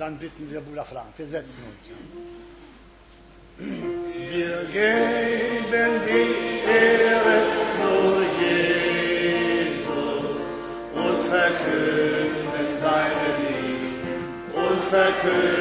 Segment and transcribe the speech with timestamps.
[0.00, 1.82] dann bitten wir Bruder Frank, wir setzen uns.
[4.32, 6.30] Wir geben die
[6.66, 7.36] Ehre
[7.80, 8.70] nur Jesus
[10.94, 14.12] und verkünden seine Liebe
[14.56, 15.59] und verkünden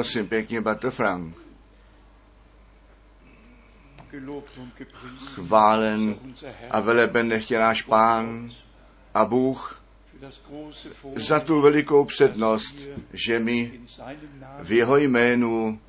[0.00, 1.36] Prosím pěkně, Bratr Frank.
[5.24, 6.16] Chválen
[6.70, 8.52] a veleben nech je náš Pán
[9.14, 9.82] a Bůh
[11.16, 12.76] za tu velikou přednost,
[13.12, 13.80] že my
[14.62, 15.80] v jeho jménu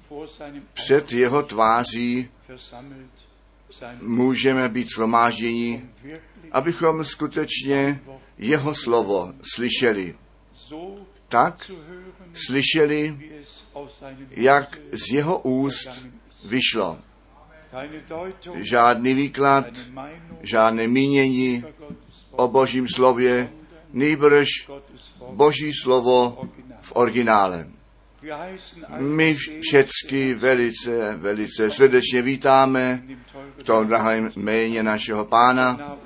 [0.73, 2.29] před jeho tváří
[4.01, 8.01] můžeme být wirklich abychom skutečně
[8.37, 10.15] jeho slovo slyšeli.
[11.27, 11.71] Tak
[12.33, 13.17] slyšeli,
[14.29, 15.89] jak z jeho úst
[16.45, 16.99] vyšlo.
[18.53, 19.65] Žádný výklad,
[20.41, 21.63] žádné mínění
[22.31, 23.49] o božím slově,
[24.17, 24.47] Wort.
[25.31, 26.47] boží slovo
[26.81, 27.67] v originále.
[28.99, 33.03] My všecky velice, velice srdečně vítáme
[33.57, 35.97] v tom drahém jméně našeho pána,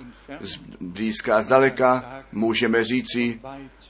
[0.42, 3.42] z blízka a zdaleka, můžeme říci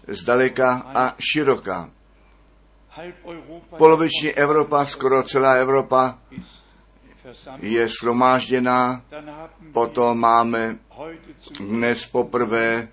[0.07, 1.94] zdaleka a široka.
[3.77, 6.19] Poloviční Evropa, skoro celá Evropa
[7.59, 9.02] je haben
[9.73, 10.77] potom máme
[11.59, 12.87] dnes poprvé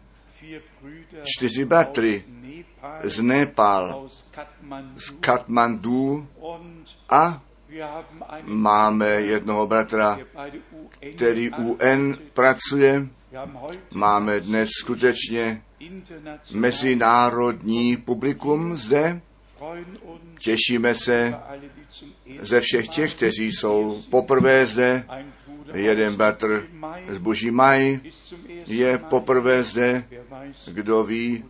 [1.22, 2.24] čtyři bratry
[3.02, 4.10] z Nepal,
[4.96, 6.28] z Katmandu
[7.08, 7.42] a
[8.42, 10.18] máme jednoho bratra,
[11.16, 13.08] který UN pracuje.
[13.94, 15.62] Máme dnes skutečně
[16.52, 19.20] mezinárodní publikum zde.
[20.38, 21.34] Těšíme se
[22.40, 25.04] ze všech těch, kteří jsou poprvé zde.
[25.74, 26.16] Jeden
[26.72, 28.00] Mai z Maj
[28.66, 30.04] je poprvé zde.
[30.66, 31.44] Kdo ví,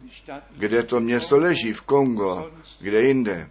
[0.57, 3.51] kde to město leží, v Kongo, kde jinde.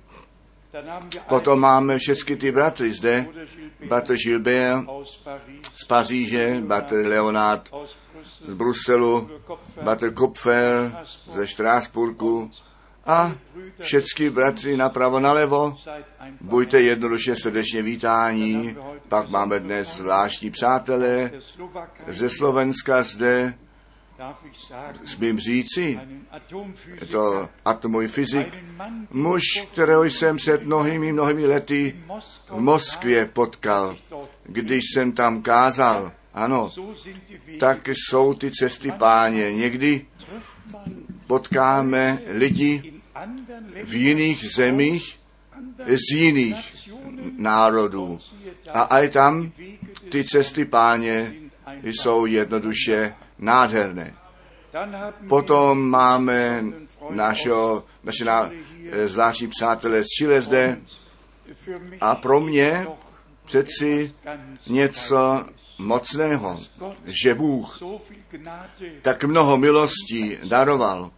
[1.30, 3.28] Potom máme všechny ty bratry zde.
[3.80, 4.86] Bruder Gilbert
[5.76, 7.70] z Paříže, bratr Leonard
[8.48, 9.30] z Bruselu,
[9.84, 10.98] Bruder Kopfer,
[11.34, 12.52] ze Štrásburku
[13.06, 13.36] a
[13.80, 15.78] všechny bratři napravo nalevo.
[16.42, 18.76] Buďte jednoduše srdečně vítáni.
[19.10, 21.32] Pak máme dnes zvláštní přátelé
[22.08, 23.54] ze Slovenska zde.
[25.06, 26.00] Smím říci,
[27.12, 28.58] to atomový fyzik,
[29.12, 29.42] muž,
[29.74, 31.96] kterého jsem před mnohými, mnohými lety
[32.50, 33.96] v Moskvě potkal,
[34.44, 36.12] když jsem tam kázal.
[36.34, 36.72] Ano,
[37.60, 39.54] tak jsou ty cesty páně.
[39.54, 40.06] Někdy
[41.31, 43.00] potkáme lidi
[43.84, 45.19] v jiných zemích
[45.88, 46.92] z jiných
[47.38, 48.19] národů.
[48.74, 49.52] A aj tam
[50.12, 51.34] ty cesty páně
[51.84, 54.14] jsou jednoduše nádherné.
[55.31, 56.64] Potom máme
[57.09, 60.84] našeho, naše ná, eh, zvláštní přátelé z Chile zde
[62.02, 62.88] a pro mě
[63.46, 64.12] přeci
[64.68, 65.46] něco
[65.80, 66.59] mocného,
[67.24, 67.80] že Bůh
[69.02, 71.12] tak mnoho milostí daroval.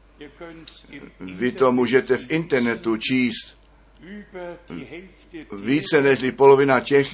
[1.20, 3.58] Vy to můžete v internetu číst.
[5.64, 7.08] Více než polovina těch,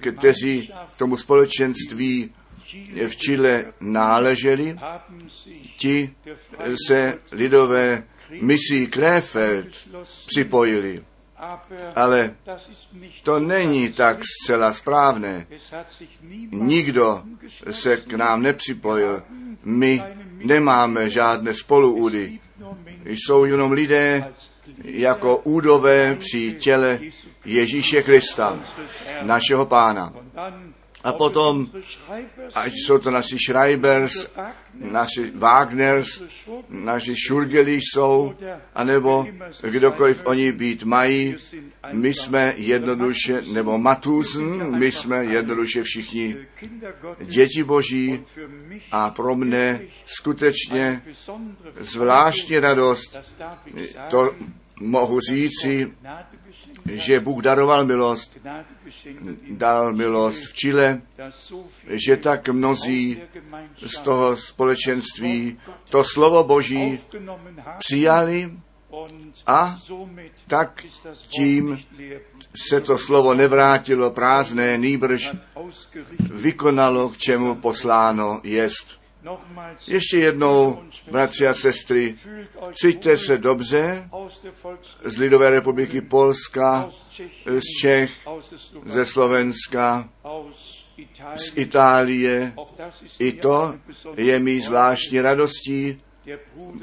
[0.00, 2.30] kteří k tomu společenství
[3.06, 4.78] v Chile náleželi,
[5.76, 6.14] ti
[6.86, 8.04] se lidové
[8.40, 9.68] misí Krefeld
[10.26, 11.04] připojili.
[11.94, 12.36] Ale
[13.22, 15.46] to není tak zcela správné.
[16.50, 17.22] Nikdo
[17.70, 19.22] se k nám nepřipojil.
[19.64, 20.02] My
[20.44, 22.38] nemáme žádné spoluúdy.
[23.04, 24.32] Jsou jenom lidé
[24.84, 27.00] jako údové při těle
[27.44, 28.58] Ježíše Krista,
[29.22, 30.12] našeho pána.
[31.04, 31.70] A potom,
[32.54, 34.26] ať jsou to naši Schreibers,
[34.74, 36.22] naši Wagners,
[36.68, 38.34] naši Schurgeli jsou,
[38.74, 39.26] anebo
[39.62, 41.36] kdokoliv oni být mají,
[41.92, 46.36] my jsme jednoduše, nebo Matusen, my jsme jednoduše všichni
[47.20, 48.24] děti boží
[48.92, 51.02] a pro mne skutečně
[51.80, 53.16] zvláštní radost,
[54.10, 54.34] to
[54.80, 55.92] mohu říci.
[56.92, 58.38] Že Bůh daroval milost,
[59.50, 61.02] dal milost v Chile,
[61.88, 63.22] že tak mnozí
[63.86, 65.58] z toho společenství
[65.88, 67.00] to slovo Boží
[67.78, 68.52] přijali
[69.46, 69.78] a
[70.46, 70.84] tak
[71.28, 71.80] tím
[72.68, 75.32] se to slovo nevrátilo prázdné, nýbrž
[76.30, 78.97] vykonalo, k čemu posláno jest.
[79.86, 82.14] Ještě jednou, bratři a sestry,
[82.54, 84.08] wohl se dobře
[85.04, 86.90] z Lidové republiky Polska,
[87.46, 88.10] z Čech,
[88.86, 90.08] ze Slovenska,
[91.36, 92.52] z Itálie.
[93.18, 93.74] I to
[94.16, 96.02] je mi zvláštní radostí.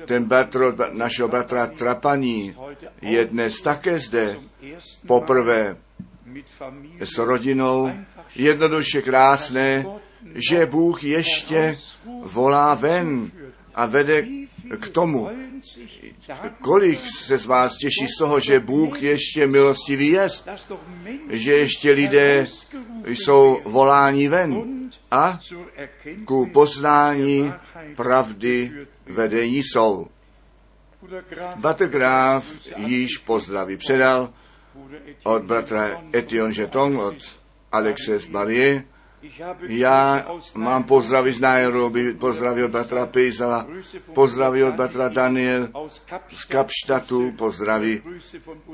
[0.06, 2.56] Ten bratr našeho bratra Trapaní
[3.02, 4.40] je dnes také zde
[5.08, 5.78] poprvé
[7.00, 7.92] s rodinou.
[8.36, 9.86] Jednoduše krásné,
[10.34, 11.78] že Bůh ještě
[12.24, 13.32] volá ven
[13.76, 14.28] a vede
[14.80, 15.30] k tomu.
[16.62, 20.28] Kolik se z vás těší z toho, že Bůh ještě milostivý je,
[21.30, 22.48] že ještě lidé
[23.06, 24.64] jsou voláni ven
[25.12, 25.40] a
[26.26, 27.54] ku poznání
[27.96, 28.72] pravdy
[29.06, 30.08] vedení jsou.
[31.88, 32.46] Graf
[32.78, 34.34] již pozdraví předal
[35.24, 37.16] od bratra Etienne Jeton, od
[37.72, 38.84] Alexe Barrier.
[39.68, 40.26] Já
[40.56, 43.68] mám pozdravy z Nairobi, pozdravy od bratra Pejzala,
[44.14, 45.68] pozdravy od bratra Daniel
[46.34, 48.02] z Kapštatu, pozdravy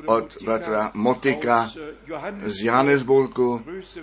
[0.05, 1.69] od bratra Motika
[2.45, 3.61] z Johannesburgu,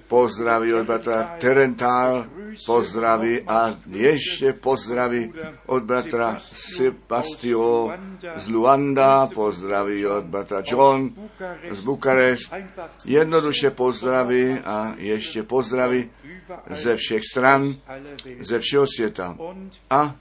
[0.09, 2.25] pozdravy od bratra Terental,
[2.67, 5.33] pozdravy a ještě pozdravy
[5.67, 7.91] od bratra Sebastio
[8.37, 11.11] z Luanda, pozdravy od bratra John
[11.71, 12.53] z Bukarest,
[13.05, 16.11] jednoduše pozdravy a ještě pozdravy
[16.71, 17.77] ze všech stran,
[18.41, 19.39] ze všeho světa.
[19.91, 20.17] A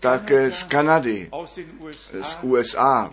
[0.00, 1.30] také z Kanady,
[2.22, 3.10] z USA.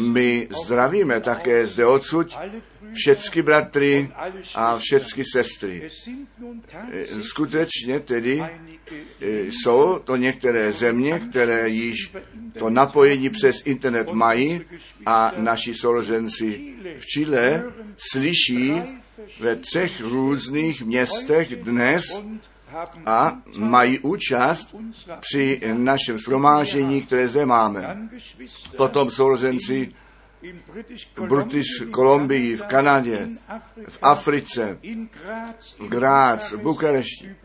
[0.00, 2.38] My zdravíme také zde odsud
[2.92, 4.10] všecky bratry
[4.54, 5.88] a všecky sestry.
[7.22, 8.48] Skutečně tedy e,
[9.46, 12.12] jsou to některé země, které již
[12.58, 14.60] to napojení přes internet mají
[15.06, 17.64] a naši sourozenci v Chile
[18.10, 19.01] slyší
[19.40, 22.22] ve třech různých městech dnes
[23.06, 24.74] a mají účast
[25.20, 28.08] při našem shromáždění, které zde máme.
[28.76, 29.92] Potom sourozenci
[31.16, 33.28] v British Kolumbii, v Kanadě,
[33.88, 34.78] v Africe,
[35.78, 37.36] v Graz, v Bukarešti,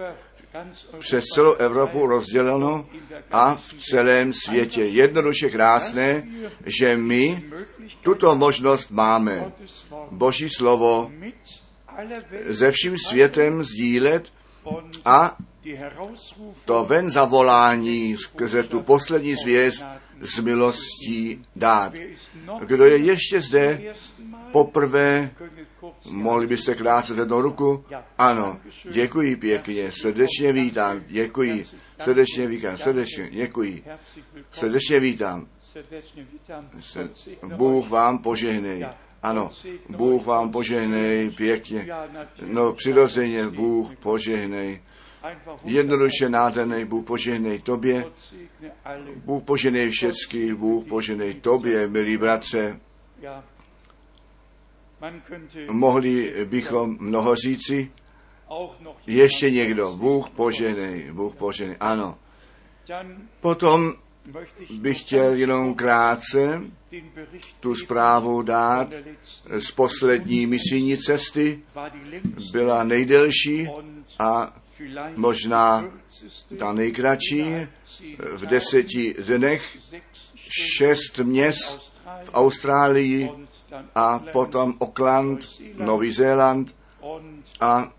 [0.99, 2.85] přes celou Evropu rozděleno
[3.31, 4.85] a v celém světě.
[4.85, 6.27] Jednoduše krásné,
[6.65, 7.43] že my
[8.03, 9.51] tuto možnost máme.
[10.11, 11.11] Boží slovo
[12.51, 14.31] se vším světem sdílet
[15.05, 15.37] a
[16.65, 19.85] to ven zavolání skrze tu poslední zvěst
[20.19, 21.93] z milostí dát.
[22.65, 23.81] Kdo je ještě zde
[24.51, 25.31] poprvé,
[26.09, 27.85] mohli byste krátce jednou ruku?
[28.17, 28.59] Ano,
[28.91, 31.65] děkuji pěkně, srdečně vítám, děkuji,
[31.99, 33.83] srdečně vítám, srdečně, děkuji,
[34.51, 35.47] srdečně vítám.
[37.55, 38.85] Bůh vám požehnej.
[39.23, 39.51] Ano,
[39.89, 41.87] Bůh vám požehnej pěkně.
[42.45, 44.81] No, přirozeně Bůh požehnej.
[45.63, 48.05] Jednoduše nádherný Bůh požehnej tobě.
[49.15, 52.79] Bůh poženej všecky, Bůh poženej tobě, milí bratře.
[55.71, 57.91] Mohli bychom mnoho říci,
[59.07, 62.17] ještě někdo, Bůh poženej, Bůh poženej, ano.
[63.39, 63.93] Potom
[64.79, 66.61] bych chtěl jenom krátce
[67.59, 68.87] tu zprávu dát
[69.59, 71.61] z poslední misijní cesty.
[72.51, 73.69] Byla nejdelší
[74.19, 74.61] a
[75.15, 75.85] možná
[76.57, 77.45] ta nejkratší
[78.35, 79.77] v deseti dnech,
[80.77, 83.31] šest měst v Austrálii
[83.95, 85.39] a potom Auckland,
[85.77, 86.75] Nový Zéland
[87.59, 87.93] a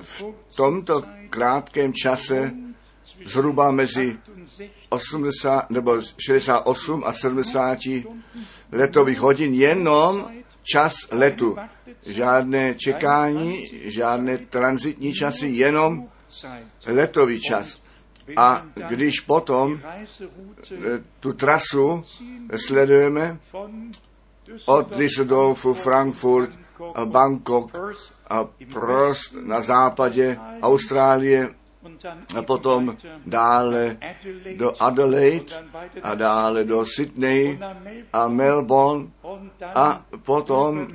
[0.00, 0.24] v
[0.56, 2.52] tomto krátkém čase
[3.24, 4.18] zhruba mezi
[4.88, 7.78] 80 nebo 68 a 70
[8.72, 10.28] letových hodin jenom
[10.72, 11.56] čas letu.
[12.06, 16.08] Žádné čekání, žádné transitní časy, jenom
[16.86, 17.78] letový čas.
[18.36, 22.04] A když potom eh, tu trasu
[22.66, 23.38] sledujeme
[24.66, 26.50] od Düsseldorfu, Frankfurt,
[26.94, 27.72] a Bangkok
[28.30, 31.54] a Prost na západě Austrálie
[32.36, 33.98] a potom dále
[34.56, 35.54] do Adelaide
[36.02, 37.58] a dále do Sydney
[38.12, 39.10] a Melbourne
[39.74, 40.88] a potom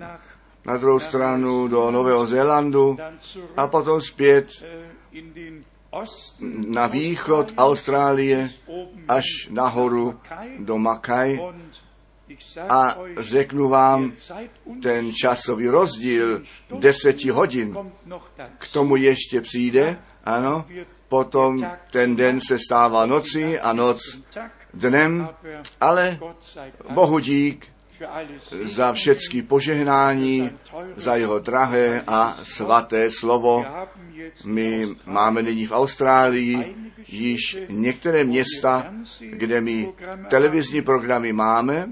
[0.66, 2.98] na druhou stranu do Nového Zélandu
[3.58, 4.48] a potom zpět
[6.68, 8.50] na východ Austrálie
[9.08, 10.20] až nahoru
[10.60, 11.40] do Mackay.
[12.70, 14.14] A řeknu vám,
[14.84, 16.42] ten časový rozdíl
[16.80, 17.78] deseti hodin.
[18.58, 20.66] K tomu ještě přijde, ano,
[21.10, 24.20] potom ten den se stává nocí a noc
[24.74, 25.30] dnem,
[25.82, 26.20] ale
[26.90, 27.68] Bohu dík
[28.64, 30.50] za všecky požehnání,
[30.96, 33.66] za jeho drahé a svaté slovo.
[34.46, 36.76] My máme nyní v Austrálii
[37.08, 39.94] již některé města, kde my
[40.30, 41.90] televizní programy máme,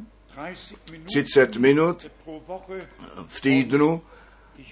[1.05, 2.11] 30 minut
[3.27, 4.01] v týdnu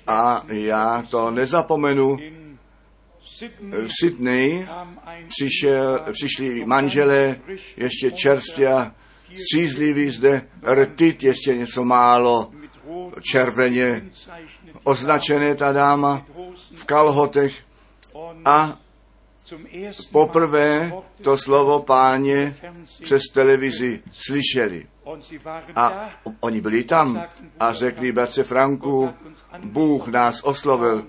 [0.07, 2.17] a já to nezapomenu.
[3.61, 4.67] V Sydney
[5.27, 7.39] přišel, přišli manželé
[7.77, 8.91] ještě čerstvě
[9.35, 12.51] střízliví zde, rtit ještě něco málo
[13.21, 14.09] červeně
[14.83, 16.25] označené ta dáma
[16.75, 17.53] v kalhotech
[18.45, 18.79] a
[20.11, 22.55] poprvé to slovo páně
[23.03, 24.87] přes televizi slyšeli.
[25.75, 27.23] A oni byli tam
[27.59, 29.13] a řekli, bratře Franku,
[29.63, 31.05] Bůh nás oslovil,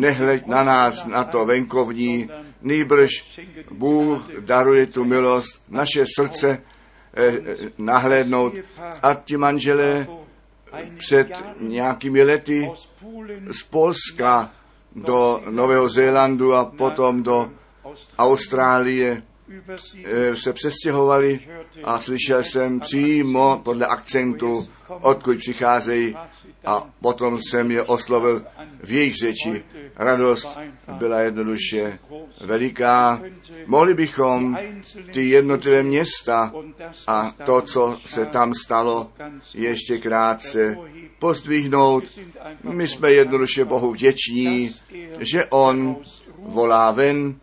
[0.00, 2.30] nehleď na nás, na to venkovní,
[2.62, 3.10] nýbrž
[3.70, 6.62] Bůh daruje tu milost, naše srdce
[7.16, 7.32] eh,
[7.78, 8.54] nahlédnout.
[9.02, 10.06] A ti manželé
[10.96, 12.70] před nějakými lety
[13.60, 14.50] z Polska
[14.96, 17.50] do Nového Zélandu a potom do
[18.18, 19.22] Austrálie
[20.34, 21.40] se přestěhovali
[21.84, 26.16] a slyšel jsem přímo podle akcentu, odkud přicházejí
[26.64, 28.42] a potom jsem je oslovil
[28.82, 29.64] v jejich řeči.
[29.96, 30.58] Radost
[30.98, 31.98] byla jednoduše
[32.40, 33.22] veliká.
[33.66, 34.58] Mohli bychom
[35.12, 36.52] ty jednotlivé města
[37.06, 39.12] a to, co se tam stalo,
[39.54, 40.76] ještě krátce
[41.18, 42.04] pozdvihnout.
[42.62, 44.74] My jsme jednoduše Bohu vděční,
[45.18, 45.96] že On
[46.46, 47.40] volá ven,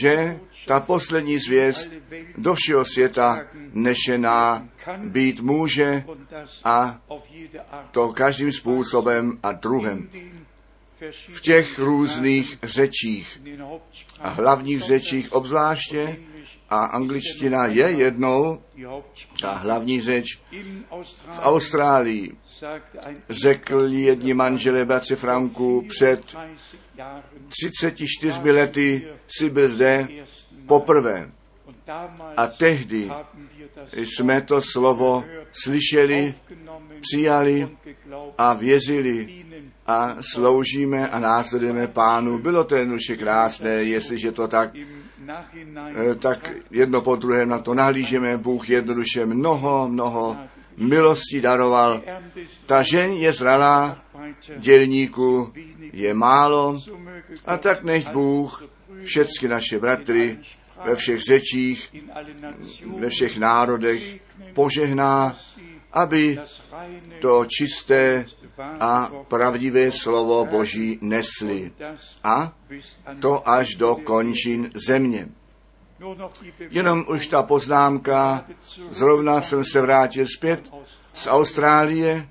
[0.00, 1.90] že ta poslední zvěst
[2.38, 3.40] do všeho světa
[3.72, 6.04] nešená být může
[6.64, 7.00] a
[7.90, 10.08] to každým způsobem a druhem.
[11.28, 13.40] V těch různých řečích
[14.20, 16.16] a hlavních řečích obzvláště
[16.70, 18.62] a angličtina je jednou
[19.40, 20.24] ta hlavní řeč
[21.28, 22.36] v Austrálii.
[23.30, 26.36] Řekl jedni manželé bratře Franku před
[27.48, 30.08] 34 lety si byl zde
[30.66, 31.30] poprvé.
[32.36, 33.10] A tehdy
[33.92, 36.34] jsme to slovo slyšeli,
[37.00, 37.68] přijali
[38.38, 39.44] a věřili
[39.86, 42.38] a sloužíme a následujeme pánu.
[42.38, 44.70] Bylo to jednoduše krásné, jestliže to tak,
[46.18, 48.38] tak jedno po druhém na to nahlížeme.
[48.38, 50.36] Bůh jednoduše mnoho, mnoho
[50.76, 52.02] milostí daroval.
[52.66, 54.03] Ta žen je zralá,
[54.58, 55.52] dělníku
[55.92, 56.80] je málo
[57.46, 58.64] a tak nech Bůh
[59.04, 60.38] všechny naše bratry
[60.84, 61.94] ve všech řečích,
[62.98, 64.20] ve všech národech
[64.52, 65.36] požehná,
[65.92, 66.38] aby
[67.20, 68.26] to čisté
[68.80, 71.72] a pravdivé slovo Boží nesli.
[72.24, 72.52] A
[73.20, 75.28] to až do končin země.
[76.58, 78.44] Jenom už ta poznámka,
[78.90, 80.72] zrovna jsem se vrátil zpět
[81.14, 82.28] z Austrálie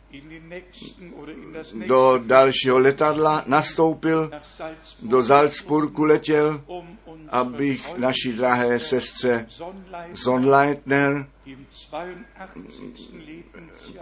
[1.88, 4.32] do dalšího letadla, nastoupil,
[5.02, 6.62] do Salzburgu letěl,
[7.30, 9.48] abych naší drahé sestře
[10.14, 11.28] Sonleitner,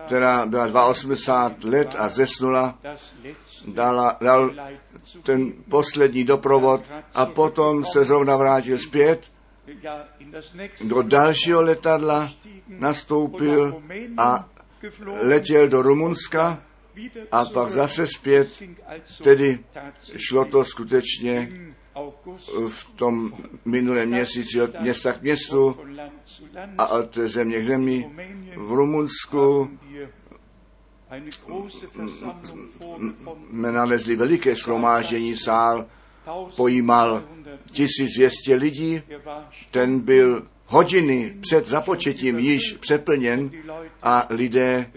[0.05, 2.79] která byla 82 let a zesnula,
[3.67, 4.51] dala, dal
[5.23, 6.81] ten poslední doprovod
[7.13, 9.31] a potom se zrovna vrátil zpět.
[10.83, 12.29] Do dalšího letadla,
[12.67, 13.81] nastoupil
[14.17, 14.49] a
[15.21, 16.63] letěl do Rumunska
[17.31, 18.63] a pak zase zpět,
[19.23, 19.59] tedy
[20.15, 21.51] šlo to skutečně
[22.69, 23.33] v tom
[23.65, 25.77] minulém měsíci od města k městu
[26.77, 28.11] a od země k zemi.
[28.55, 29.69] V Rumunsku.
[33.49, 35.85] jsme nalezli veliké schromáždění, sál
[36.55, 37.23] pojímal
[37.71, 39.01] 1200 lidí,
[39.71, 43.51] ten byl hodiny před započetím již přeplněn
[44.03, 44.91] a lidé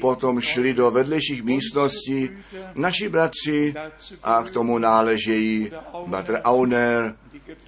[0.00, 2.30] potom šli do vedlejších místností.
[2.74, 3.74] Naši bratři
[4.22, 5.70] a k tomu náležejí
[6.06, 7.16] bratr Auner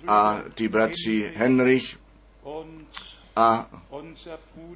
[0.07, 1.99] a ty bratři Henrich
[3.37, 3.71] a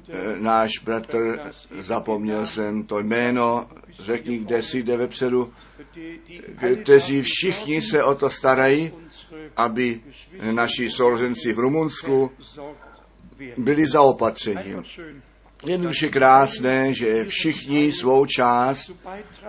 [0.09, 3.67] e, náš bratr, zapomněl jsem to jméno,
[3.99, 5.53] řekni, kde si jde vepředu,
[6.83, 8.91] kteří všichni se o to starají,
[9.57, 10.01] aby
[10.51, 12.31] naši sourozenci v Rumunsku
[13.57, 14.75] byli zaopatřeni.
[15.65, 18.91] Jednoduše krásné, že všichni svou část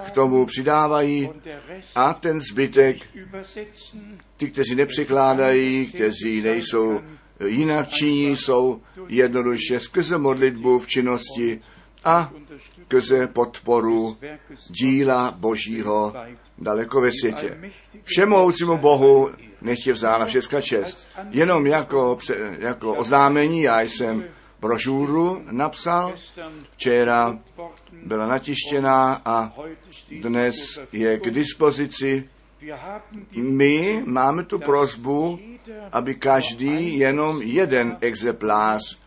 [0.07, 1.31] k tomu přidávají
[1.95, 2.97] a ten zbytek,
[4.37, 7.01] ty, kteří nepřekládají, kteří nejsou
[7.47, 11.61] jinak činí, jsou jednoduše skrze modlitbu v činnosti
[12.05, 12.33] a
[12.85, 14.17] skrze podporu
[14.71, 16.13] díla Božího
[16.59, 17.73] daleko ve světě.
[18.05, 19.31] Všemohoucímu Bohu
[19.63, 21.09] nech je vzána všechna čest.
[21.31, 22.19] Jenom jako,
[22.59, 24.25] jako oznámení, já jsem
[24.61, 26.15] brožuru napsal,
[26.71, 27.39] včera
[28.03, 29.53] byla natištěná a
[30.21, 30.55] dnes
[30.93, 32.29] je k dispozici.
[33.37, 35.39] My máme tu prozbu,
[35.93, 38.99] aby každý jenom jeden exemplář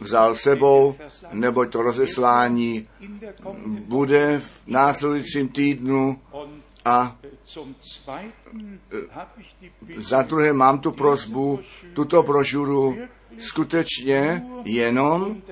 [0.00, 0.94] vzal sebou,
[1.32, 2.88] nebo to rozeslání
[3.86, 6.20] bude v následujícím týdnu
[6.84, 7.16] a
[9.96, 11.60] za druhé mám tu prozbu,
[11.94, 12.98] tuto brožuru
[13.38, 15.42] skutečně jenom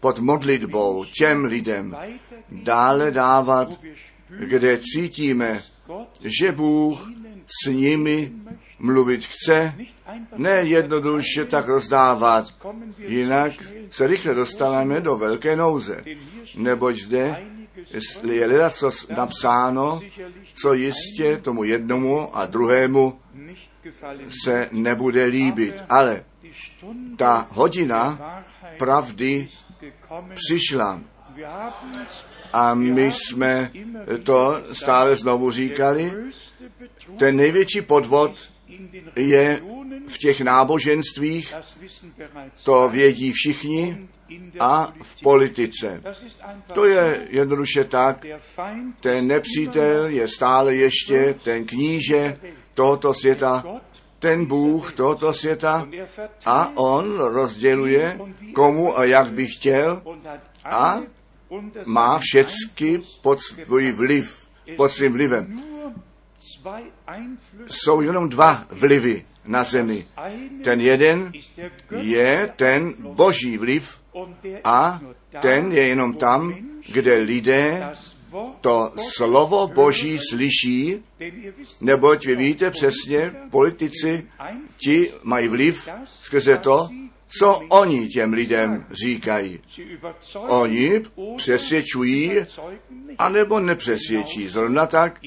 [0.00, 1.96] pod modlitbou těm lidem
[2.50, 3.68] dále dávat,
[4.28, 5.62] kde cítíme,
[6.20, 7.10] že Bůh
[7.46, 8.32] s nimi
[8.78, 9.74] mluvit chce,
[10.36, 12.54] ne jednoduše tak rozdávat,
[12.98, 13.52] jinak
[13.90, 16.04] se rychle dostaneme do velké nouze.
[16.56, 17.46] Neboť zde
[18.32, 20.00] je leda co napsáno,
[20.62, 23.20] co jistě tomu jednomu a druhému
[24.44, 25.84] se nebude líbit.
[25.88, 26.24] Ale
[27.16, 28.18] ta hodina
[28.78, 29.48] pravdy
[30.34, 31.00] přišla.
[32.52, 33.70] A my jsme
[34.22, 36.12] to stále znovu říkali.
[37.18, 38.51] Ten největší podvod
[39.16, 39.60] je
[40.08, 41.54] v těch náboženstvích,
[42.64, 44.08] to vědí všichni,
[44.60, 46.02] a v politice.
[46.74, 48.26] To je jednoduše tak,
[49.00, 52.38] ten nepřítel je stále ještě ten kníže
[52.74, 53.64] tohoto světa,
[54.18, 55.88] ten Bůh tohoto světa
[56.46, 58.18] a on rozděluje
[58.54, 60.02] komu a jak by chtěl
[60.64, 61.00] a
[61.84, 65.71] má všecky pod svůj vliv, pod svým vlivem.
[67.70, 70.06] Jsou jenom dva vlivy na zemi.
[70.64, 71.32] Ten jeden
[72.00, 74.00] je ten boží vliv
[74.64, 75.00] a
[75.40, 76.54] ten je jenom tam,
[76.92, 77.92] kde lidé
[78.60, 81.04] to slovo Boží slyší,
[81.80, 84.26] neboť vy víte přesně, politici,
[84.76, 86.88] ti mají vliv skrze to,
[87.38, 89.60] co oni těm lidem říkají.
[90.34, 91.02] Oni
[91.36, 92.32] přesvědčují,
[93.18, 94.48] anebo nepřesvědčí.
[94.48, 95.20] Zrovna tak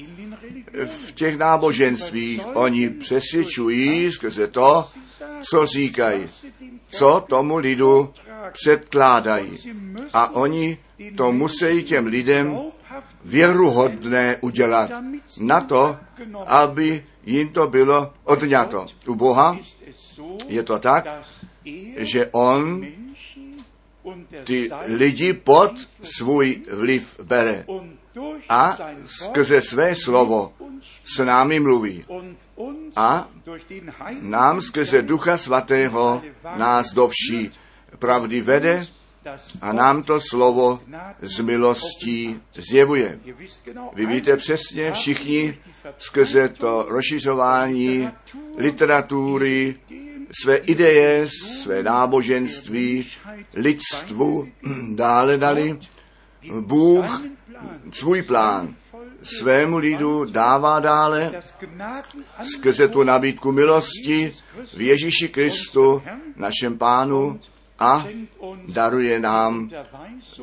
[0.86, 4.88] v těch náboženstvích oni přesvědčují skrze to,
[5.50, 6.28] co říkají,
[6.90, 8.12] co tomu lidu
[8.52, 9.50] předkládají.
[10.12, 10.78] A oni
[11.16, 12.58] to musí těm lidem
[13.24, 14.90] věruhodné udělat
[15.40, 15.96] na to,
[16.46, 18.86] aby jim to bylo odňato.
[19.06, 19.58] U Boha
[20.48, 21.06] je to tak,
[21.96, 22.86] že On
[24.44, 27.64] ty lidi pod svůj vliv bere
[28.48, 30.52] a skrze své slovo
[31.04, 32.04] s námi mluví.
[32.96, 33.28] A
[34.20, 36.22] nám skrze Ducha Svatého
[36.56, 37.50] nás do vší
[37.98, 38.86] pravdy vede
[39.60, 40.80] a nám to slovo
[41.20, 43.20] z milostí zjevuje.
[43.92, 45.58] Vy víte přesně všichni
[45.98, 48.10] skrze to rozšiřování
[48.58, 49.74] literatury,
[50.42, 51.28] své ideje,
[51.62, 53.06] své náboženství,
[53.54, 54.48] lidstvu
[54.94, 55.78] dále dali.
[56.60, 57.22] Bůh
[57.92, 58.74] svůj plán
[59.22, 61.32] svému lidu dává dále
[62.42, 64.34] skrze tu nabídku milosti
[64.76, 66.02] v Ježíši Kristu,
[66.36, 67.40] našem pánu,
[67.78, 68.06] a
[68.68, 69.70] daruje nám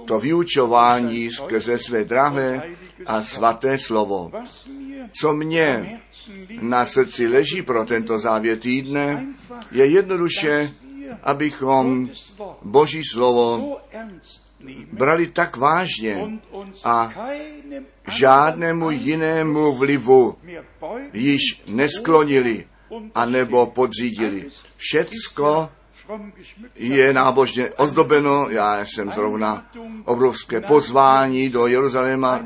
[0.06, 2.62] to vyučování skrze své drahé
[3.06, 4.32] a svaté slovo.
[5.22, 6.02] Co mě
[6.62, 9.28] na srdci leží pro tento závěr týdne,
[9.72, 10.72] je jednoduše,
[11.24, 12.10] abychom
[12.62, 13.78] Boží slovo
[14.92, 16.40] brali tak vážně
[16.84, 17.14] a
[18.08, 20.38] žádnému jinému vlivu
[21.14, 22.66] již nesklonili
[23.16, 24.46] anebo podřídili.
[24.78, 25.70] Všecko
[26.76, 28.50] je nábožně ozdobeno.
[28.50, 29.66] Já jsem zrovna
[30.06, 32.46] obrovské pozvání do Jeruzaléma,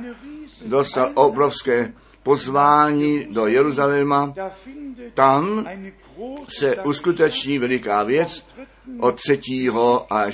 [0.66, 4.34] dostal obrovské pozvání do Jeruzaléma.
[5.14, 5.68] Tam
[6.60, 8.46] se uskuteční veliká věc
[9.00, 9.40] od 3.
[10.10, 10.34] až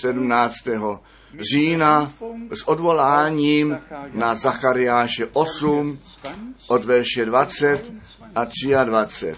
[0.00, 0.54] 17.
[1.38, 2.12] října
[2.50, 3.78] s odvoláním
[4.12, 5.98] na Zachariáše 8
[6.68, 7.92] od verše 20
[8.34, 8.44] a
[8.84, 9.34] 23.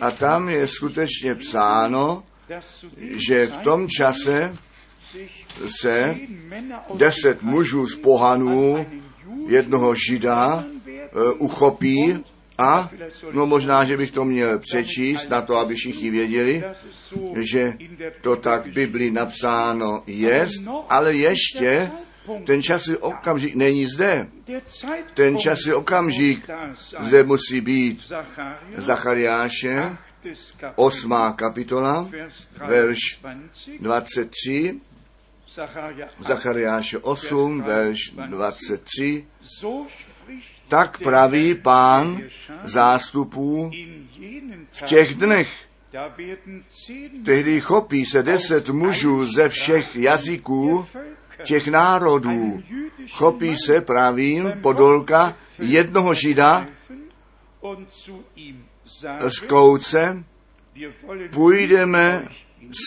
[0.00, 2.22] A tam je skutečně psáno,
[3.28, 4.56] že v tom čase
[5.80, 6.16] se
[6.94, 8.86] deset mužů z pohanů
[9.46, 12.24] jednoho žida uh, uchopí
[12.58, 12.90] a
[13.32, 16.64] no možná, že bych to měl přečíst na to, aby všichni věděli,
[17.34, 17.74] že
[18.20, 20.46] to tak v Biblii napsáno je,
[20.88, 21.90] ale ještě
[22.46, 24.28] ten časový okamžik není zde.
[25.14, 26.50] Ten časový okamžik.
[27.00, 28.12] Zde musí být
[28.76, 34.80] Zachariáše Achtes Kapitel, osmá kapitola, Vers verš 23, 23,
[35.46, 39.26] Sacharja 8, Zachariáše 8, verš 23.
[39.42, 42.22] so spricht Tak praví pán
[42.62, 43.70] zástupů
[44.70, 45.66] v těch dnech.
[47.24, 50.86] Tehdy chopí se deset mužů ze všech jazyků
[51.44, 52.62] těch národů.
[53.10, 57.08] Chopí se pravým podolka jednoho žida greifen
[57.60, 60.24] und zu ihm sagen, z kouce,
[60.74, 62.28] wir wollen půjdeme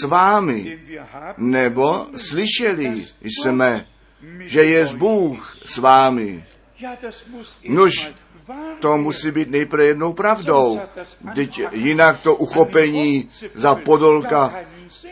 [0.01, 0.79] s vámi,
[1.37, 3.85] nebo slyšeli jsme,
[4.39, 6.45] že je Bůh s vámi.
[6.79, 6.97] Ja,
[8.79, 10.81] To musí být nejprve jednou pravdou.
[11.35, 14.55] Teď jinak to uchopení za podolka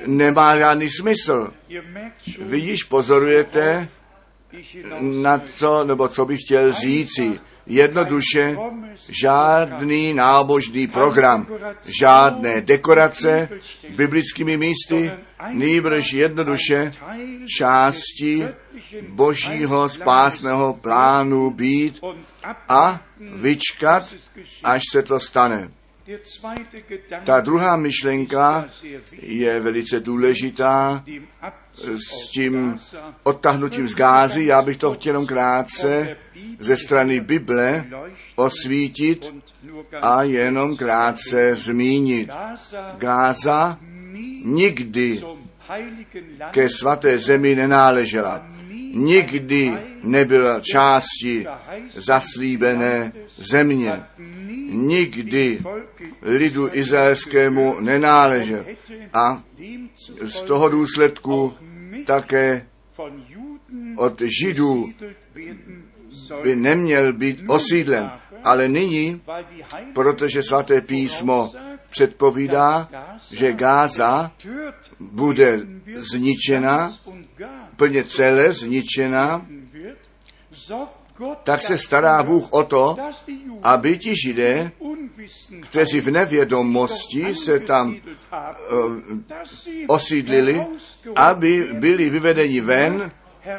[0.06, 1.54] nemá žádný smysl.
[2.52, 3.90] Již pozorujete
[5.00, 7.40] na co, nebo co bych chtěl říci.
[7.68, 8.58] Jednoduše
[9.10, 11.48] žádný nábožný program,
[12.00, 13.50] žádné dekorace
[13.90, 15.12] biblickými místy,
[15.52, 16.92] nýbrž jednoduše
[17.58, 18.48] části
[19.10, 22.02] božího spásného plánu být
[22.70, 24.16] a vyčkat,
[24.64, 25.72] až se to stane.
[27.24, 31.04] Ta druhá myšlenka wichtig, je velice důležitá
[31.96, 32.80] s tím
[33.24, 34.46] odtahnutím z Gázy.
[34.46, 36.18] Já bych to chtěl jenom krátce
[36.60, 37.86] ze strany Bible
[38.36, 39.34] osvítit
[40.02, 42.30] a jenom krátce zmínit.
[42.98, 43.78] Gáza
[44.44, 45.24] nikdy
[46.52, 48.48] ke svaté zemi nenáležela.
[48.96, 51.46] Nikdy nebyla části
[51.96, 54.04] zaslíbené země.
[54.70, 55.60] Nikdy
[56.22, 58.66] lidu izraelskému nenáležel.
[59.14, 59.44] A
[60.22, 61.54] z toho důsledku
[62.06, 62.66] také
[63.96, 64.94] od Židů
[66.44, 68.12] by neměl být osídlen.
[68.44, 69.22] Ale nyní,
[69.94, 71.52] protože svaté písmo
[71.90, 72.90] předpovídá,
[73.32, 74.32] že Gáza
[75.00, 75.60] bude
[75.96, 76.94] zničena,
[77.82, 79.46] und gar plně celé zničena,
[81.44, 82.98] tak se stará Bůh o to,
[83.64, 84.72] aby ti židé,
[85.62, 87.96] kteří v nevědomosti se tam
[89.44, 90.66] sie osídlili,
[91.16, 93.12] aby byli vyvedeni ven,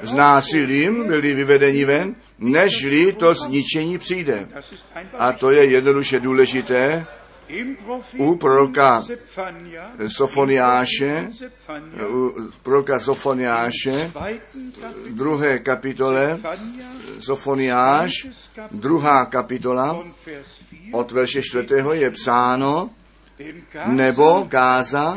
[0.03, 4.49] s násilím byli vyvedeni ven, nežli to zničení přijde.
[5.19, 7.07] A to je jednoduše důležité
[8.19, 9.03] u proroka
[10.09, 11.29] Sofoniáše,
[12.11, 12.33] u
[12.63, 14.11] proroka Sofoniáše,
[15.11, 16.39] druhé kapitole,
[17.19, 18.27] Sofoniáš,
[18.71, 22.91] druhá kapitola, und Vers 4, od verše čtvrtého je psáno,
[23.87, 25.17] nebo Gáza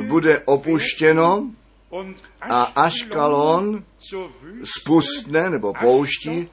[0.00, 1.50] bude opuštěno
[2.40, 3.84] a Aškalon
[4.64, 6.48] spustne nebo pouští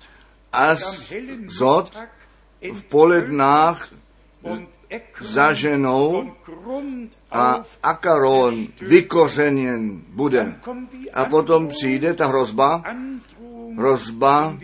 [0.54, 0.76] a
[1.48, 1.94] Zod
[2.72, 3.90] v polednách
[5.20, 6.32] zaženou
[7.32, 10.56] a Akaron vykořeněn bude.
[11.14, 12.84] A potom přijde ta hrozba,
[13.78, 14.58] hrozba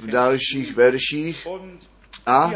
[0.00, 1.46] v dalších verších
[2.26, 2.50] a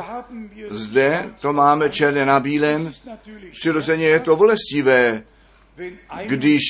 [0.70, 2.94] zde to máme černé na bílém.
[3.52, 5.22] Přirozeně je to bolestivé,
[6.26, 6.60] když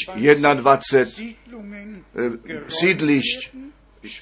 [0.55, 0.81] 21
[1.15, 3.55] Siedlungen eh, sídlišť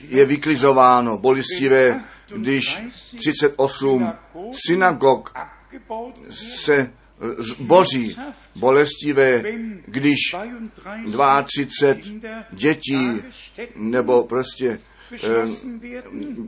[0.09, 2.05] je vyklizováno, bolestivé,
[2.37, 2.79] když
[3.17, 4.13] 38
[4.67, 5.33] synagog
[6.31, 8.17] se eh, zboří,
[8.57, 9.43] bolestivé,
[9.87, 10.19] když
[11.05, 13.23] 32 32 dětí
[13.77, 14.81] nebo prostě
[15.25, 15.29] eh,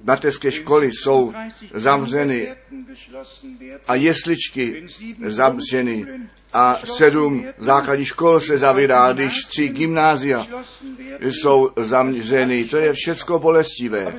[0.05, 1.33] mateřské školy jsou
[1.73, 2.49] zavřeny
[3.89, 4.87] a jesličky
[5.23, 6.07] zavřeny
[6.53, 10.47] a sedm základních škol se zavírá, když tři gymnázia
[11.21, 12.65] jsou zavřeny.
[12.65, 14.17] To je všecko bolestivé.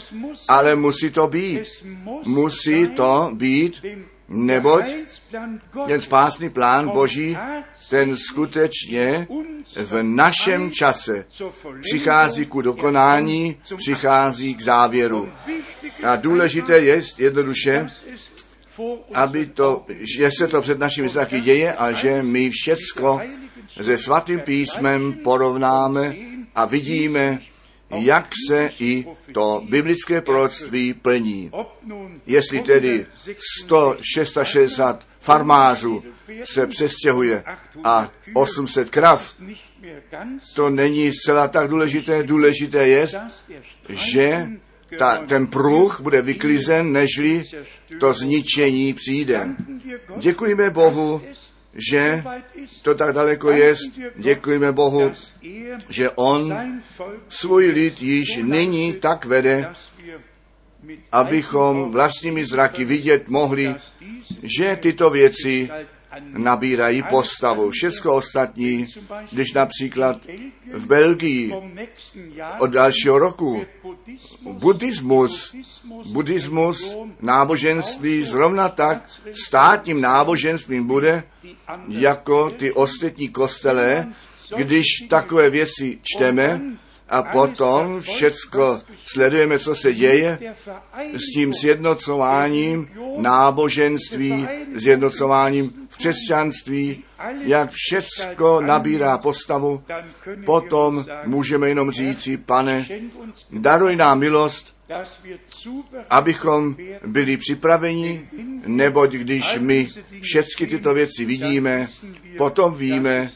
[0.47, 1.63] Ale musí to být.
[2.25, 3.85] Musí to být,
[4.31, 4.83] neboť
[5.87, 7.37] ten spásný plán Boží,
[7.89, 9.27] ten skutečně
[9.75, 11.25] v našem čase
[11.81, 15.29] přichází ku dokonání, přichází k závěru.
[16.03, 17.87] A důležité je jednoduše,
[19.13, 19.85] aby to,
[20.17, 23.21] že se to před našimi zraky děje a že my všecko
[23.81, 26.15] se svatým písmem porovnáme
[26.55, 27.39] a vidíme,
[27.95, 31.51] jak se i to biblické proroctví plní.
[32.27, 33.05] Jestli tedy
[33.63, 34.79] 166
[35.19, 36.03] farmářů
[36.43, 37.43] se přestěhuje
[37.83, 39.35] a 800 krav,
[40.55, 42.23] to není zcela tak důležité.
[42.23, 43.07] Důležité je,
[43.89, 44.47] že
[44.97, 47.43] ta, ten pruh bude vyklizen, nežli
[47.99, 49.49] to zničení přijde.
[50.17, 51.21] Děkujeme Bohu,
[51.73, 52.23] že
[52.81, 53.75] to tak daleko je.
[54.15, 55.11] Děkujeme Bohu,
[55.89, 56.53] že On
[57.29, 59.73] svůj lid již nyní tak vede,
[61.11, 63.75] abychom vlastními zraky vidět mohli,
[64.57, 65.69] že tyto věci
[66.19, 67.71] nabírají postavu.
[67.71, 68.87] Všecko ostatní,
[69.31, 70.17] když například
[70.73, 71.53] v Belgii
[72.59, 73.65] od dalšího roku
[74.51, 75.55] buddhismus,
[76.05, 79.09] buddhismus, náboženství zrovna tak
[79.45, 81.23] státním náboženstvím bude,
[81.87, 84.07] jako ty ostatní kostele,
[84.57, 86.61] když takové věci čteme
[87.11, 90.37] a potom všecko sledujeme, co se děje
[91.13, 94.47] s tím sjednocováním náboženství,
[94.77, 97.03] sjednocováním v křesťanství,
[97.43, 99.83] jak všecko nabírá postavu,
[100.45, 102.85] potom můžeme jenom říci, pane,
[103.51, 104.75] daruj nám milost,
[106.09, 106.75] abychom
[107.05, 108.29] byli připraveni,
[108.65, 109.87] neboť když my
[110.21, 111.87] všechny tyto věci vidíme,
[112.37, 113.31] potom víme,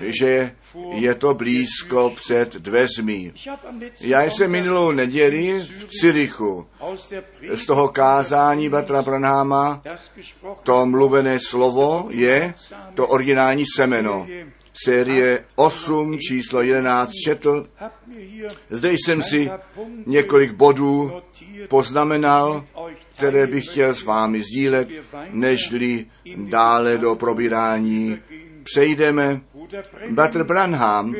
[0.00, 0.52] že
[0.92, 3.32] je to blízko před dveřmi.
[4.00, 6.66] Já jsem minulou neděli v Cirichu
[7.54, 9.82] z toho kázání Batra Pranáma,
[10.62, 12.54] to mluvené slovo je
[12.94, 14.26] to originální semeno
[14.84, 17.66] série 8, číslo 11 četl.
[18.70, 19.50] Zde jsem si
[20.06, 21.12] několik bodů
[21.68, 22.64] poznamenal,
[23.16, 24.88] které bych chtěl s vámi sdílet,
[25.30, 28.18] nežli dále do probírání
[28.62, 29.40] přejdeme.
[30.10, 31.14] Batr Branham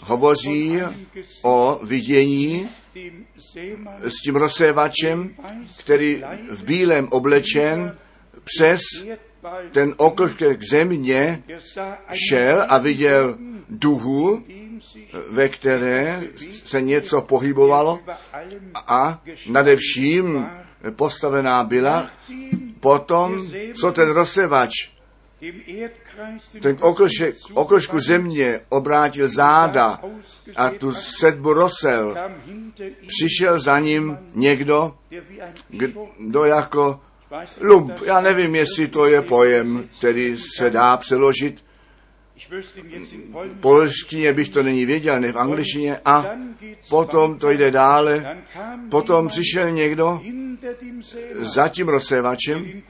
[0.00, 0.78] hovoří
[1.42, 2.68] o vidění
[4.08, 5.34] s tím rozsévačem,
[5.78, 7.98] který v bílém oblečen
[8.44, 8.80] přes
[9.72, 11.42] ten oklšek země
[12.28, 13.36] šel a viděl
[13.68, 14.44] duhu,
[15.30, 16.22] ve které
[16.64, 18.00] se něco pohybovalo
[18.74, 20.46] a nadevším
[20.96, 22.10] postavená byla.
[22.80, 24.70] Potom, co ten rozsevač
[26.62, 26.76] ten
[27.54, 30.00] oklšku země obrátil záda
[30.56, 32.16] a tu sedbu rosel,
[33.06, 34.94] přišel za ním někdo,
[36.18, 37.00] kdo jako
[37.60, 41.66] lump, já nevím, jestli to je pojem, který se dá přeložit.
[43.60, 46.00] Polštině bych to není věděl, ne v angličtině.
[46.04, 46.26] A
[46.88, 48.38] potom to jde dále.
[48.90, 50.20] Potom přišel někdo
[51.32, 52.82] za tím rozsévačem,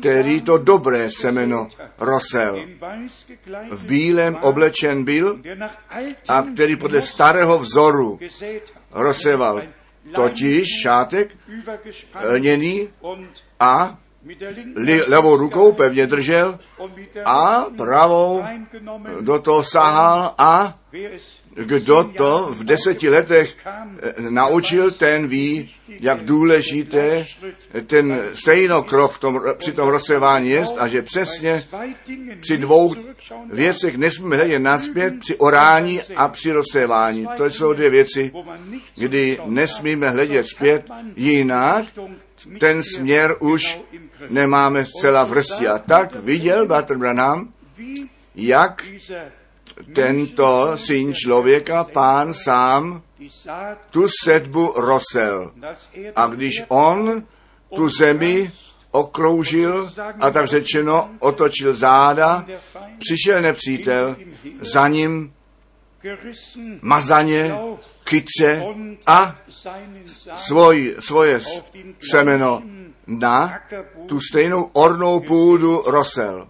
[0.00, 1.68] který to dobré semeno
[1.98, 2.60] rosel.
[3.70, 5.40] V bílém oblečen byl
[6.28, 8.18] a který podle starého vzoru
[8.90, 9.62] rozséval
[10.14, 11.36] totiž šátek
[12.30, 12.88] lněný
[13.62, 13.98] a
[14.76, 16.58] li, levou rukou pevně držel
[17.24, 18.44] a pravou
[19.20, 20.78] do toho sahal a
[21.54, 23.56] kdo to v deseti letech
[24.18, 27.26] naučil, ten ví, jak důležité
[27.86, 31.64] ten stejnokrok v tom, při tom rozsevání je a že přesně
[32.40, 32.94] při dvou
[33.52, 37.26] věcech nesmíme hledět naspět, při orání a při rozsévání.
[37.36, 38.32] To jsou dvě věci,
[38.96, 40.84] kdy nesmíme hledět zpět,
[41.16, 41.84] jinak
[42.60, 43.80] ten směr už
[44.28, 45.68] nemáme zcela v rsti.
[45.68, 47.52] A tak viděl Bater Branham,
[48.34, 48.86] jak
[49.94, 53.02] tento syn člověka, pán sám,
[53.90, 55.52] tu sedbu rosel.
[56.16, 57.22] A když on
[57.74, 58.52] tu zemi
[58.90, 62.46] okroužil a tak řečeno otočil záda,
[62.98, 64.16] přišel nepřítel,
[64.60, 65.32] za ním
[66.82, 67.54] mazaně,
[68.04, 68.62] kyce
[69.06, 69.36] a
[70.34, 71.40] svoj, svoje
[72.10, 72.62] semeno
[73.06, 73.60] na
[74.06, 76.48] tu stejnou ornou půdu rosel.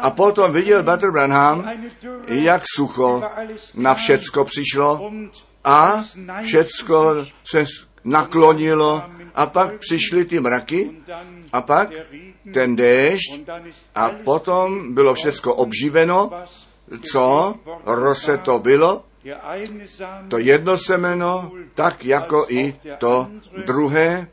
[0.00, 1.70] A potom viděl Bater Branham,
[2.28, 3.22] jak sucho
[3.74, 5.10] na všecko přišlo
[5.64, 6.04] a
[6.42, 7.64] všecko se
[8.04, 9.02] naklonilo
[9.34, 10.90] a pak přišly ty mraky
[11.52, 11.88] a pak
[12.54, 13.50] ten déšť
[13.94, 16.30] a potom bylo všecko obživeno,
[17.12, 17.54] co
[17.86, 19.04] rose to bylo,
[20.28, 23.28] to jedno semeno, tak jako i to
[23.66, 24.28] druhé.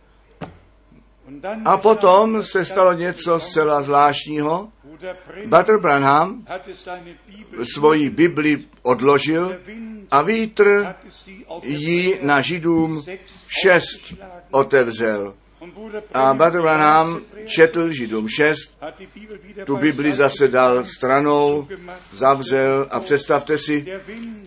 [1.65, 4.69] A potom se stalo něco zcela zvláštního.
[5.45, 6.45] Butter Branham
[7.73, 9.56] svoji Bibli odložil
[10.12, 10.95] a vítr
[11.63, 13.04] ji na Židům
[13.47, 14.13] 6
[14.52, 15.34] otevřel.
[16.13, 18.77] A Butter Branham četl Židům 6,
[19.65, 21.67] tu Bibli zase dal stranou,
[22.13, 23.86] zavřel a představte si,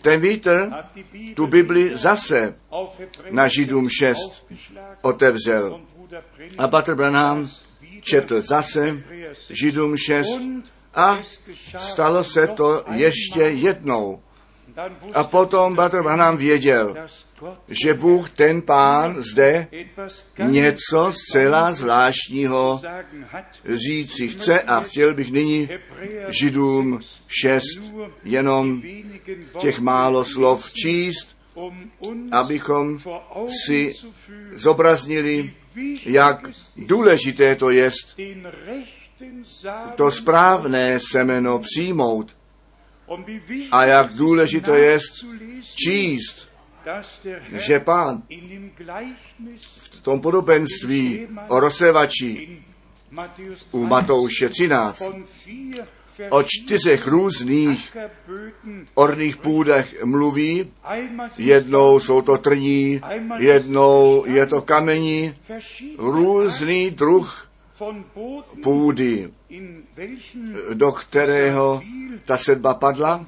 [0.02, 0.70] ten vítr
[1.35, 2.54] tu Bibli zase
[3.30, 4.46] na Židům 6
[5.02, 5.80] otevřel.
[6.59, 7.50] A Butter Branham
[8.00, 9.02] četl zase
[9.50, 10.28] Židům 6
[10.94, 11.18] a
[11.78, 14.22] stalo se to ještě jednou.
[15.14, 16.94] A potom Butter Branham věděl,
[17.68, 19.66] že Bůh ten pán zde
[20.38, 22.80] něco zcela zvláštního
[23.68, 25.68] říci chce a chtěl bych nyní
[26.28, 27.00] Židům
[27.42, 27.64] 6
[28.24, 28.83] jenom
[29.59, 31.37] těch málo slov číst,
[32.33, 32.98] abychom
[33.64, 33.94] si
[34.54, 35.54] zobraznili,
[36.04, 37.90] jak důležité to je
[39.96, 42.39] to správné semeno přijmout.
[43.70, 44.99] A jak důležité je
[45.75, 46.49] číst,
[47.53, 48.23] že pán
[49.81, 52.62] v tom podobenství o rozsevači
[53.70, 55.87] u 3 Matouše 13 von vier
[56.29, 57.96] o čtyřech různých
[58.94, 60.73] orných půdech mluví.
[61.38, 63.01] Jednou jsou to trní,
[63.38, 65.35] jednou je to kamení,
[65.99, 67.49] různý druh
[68.62, 69.33] půdy,
[69.97, 71.81] welchen do kterého
[72.25, 73.27] ta sedba padla.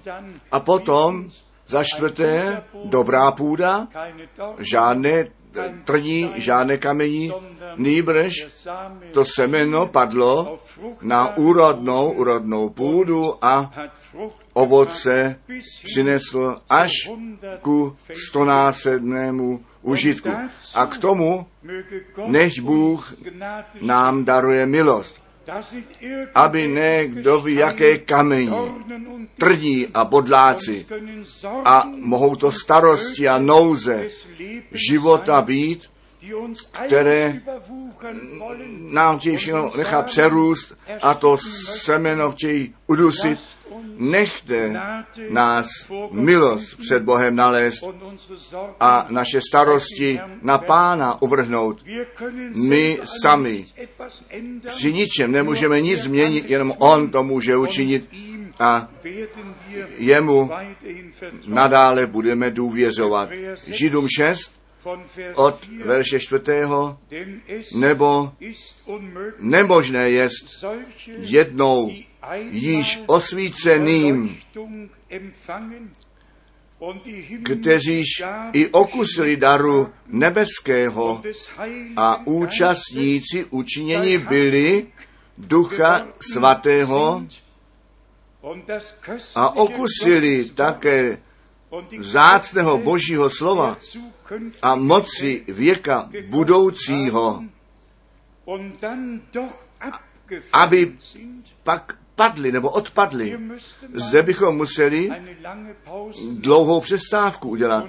[0.52, 1.30] A potom
[1.68, 3.88] za čtvrté dobrá půda,
[4.58, 5.28] žádné
[5.84, 7.32] trní, žádné kamení,
[7.76, 8.32] nýbrž
[9.12, 10.58] to semeno padlo
[11.02, 13.72] na úrodnou, úrodnou půdu a
[14.52, 16.92] ovoce bis hin přinesl až
[17.60, 17.96] ku
[18.28, 20.30] stonásobnému užitku.
[20.74, 21.46] A k tomu
[22.26, 23.14] než Bůh
[23.80, 25.22] nám daruje milost,
[26.34, 28.74] aby ne kdo ví jaké kamení,
[29.38, 30.86] trní a bodláci
[31.64, 34.08] a mohou to starosti a nouze
[34.88, 35.90] života být,
[36.86, 37.42] které
[38.92, 41.36] nám chtějí všechno nechat přerůst a to
[41.82, 43.38] semeno chtějí udusit.
[43.96, 44.80] Nechte
[45.30, 45.66] nás
[46.10, 47.84] milost před Bohem nalézt
[48.80, 51.84] a naše starosti na Pána uvrhnout.
[52.54, 53.66] My sami
[54.66, 58.08] Při ničem nemůžeme nic změnit, jenom On to může učinit
[58.58, 58.88] a
[59.98, 60.50] jemu
[61.46, 63.28] nadále budeme důvěřovat.
[63.66, 64.52] Židům 6
[64.84, 66.42] Von Vers od 4, verše 4.
[67.10, 68.32] denn es Nebo
[69.38, 70.46] nemožné jest
[71.16, 71.92] jednou
[72.50, 74.40] již osvíceným,
[77.44, 78.06] kteříž
[78.52, 81.22] i okusili daru nebeského
[81.96, 84.86] a účastníci učinění byli
[85.38, 87.26] Ducha Svatého
[89.34, 91.18] a okusili také
[91.98, 93.76] vzácného Božího slova
[94.62, 97.44] a moci věka budoucího,
[100.52, 100.98] aby
[101.62, 103.38] pak padli nebo odpadli.
[103.92, 105.10] Zde bychom museli
[106.30, 107.86] dlouhou přestávku udělat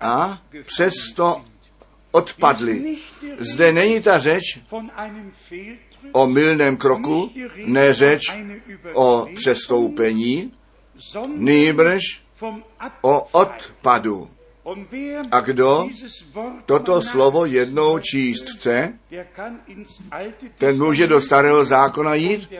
[0.00, 1.44] a přesto
[2.10, 2.98] odpadli.
[3.38, 4.42] Zde není ta řeč
[6.12, 7.30] o mylném kroku,
[7.64, 8.22] ne řeč
[8.94, 10.52] o přestoupení,
[11.36, 12.02] nýbrž
[13.00, 14.30] o odpadu.
[15.30, 15.88] A kdo
[16.66, 18.98] Toto slovo jednou číst chce,
[20.58, 22.52] ten může do starého zákona jít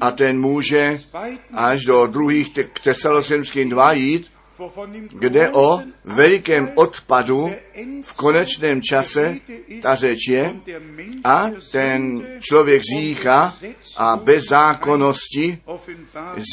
[0.00, 1.00] a ten může
[1.52, 4.32] až do druhých te- k Tesalosemským 2 jít,
[5.12, 7.50] kde o velikém odpadu
[8.02, 9.36] v konečném čase
[9.82, 10.56] ta řeč je
[11.24, 13.54] a ten člověk zícha
[13.96, 15.58] a bez zákonnosti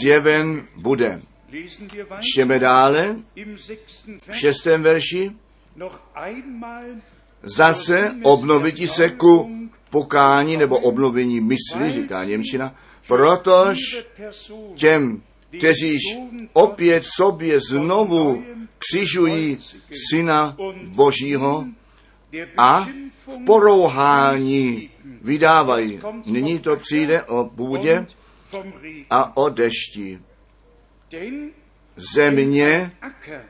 [0.02, 1.22] zjeven bude.
[2.22, 3.16] Čteme dále.
[4.30, 5.32] v šestém verši.
[7.44, 9.50] Zase obnoviti se ku
[9.90, 12.76] pokání nebo obnovení mysli, říká Němčina,
[13.08, 13.78] protož
[14.76, 15.22] těm,
[15.58, 16.02] kteříž
[16.54, 18.44] opět sobě znovu
[18.78, 19.58] křižují
[20.10, 21.66] Syna Božího
[22.58, 22.88] a
[23.28, 24.90] v porouhání
[25.22, 26.02] vydávají.
[26.26, 28.06] Nyní to přijde o půdě
[29.10, 30.20] a o dešti.
[31.96, 32.92] Země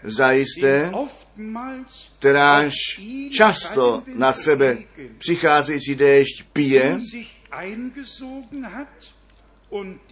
[0.03, 0.91] zajisté,
[2.19, 2.73] kteráž
[3.31, 4.77] často na sebe
[5.17, 6.99] přicházející déšť pije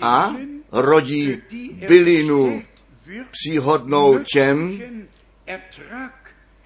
[0.01, 0.35] a
[0.71, 2.63] rodí er bylinu
[3.31, 4.81] příhodnou těm,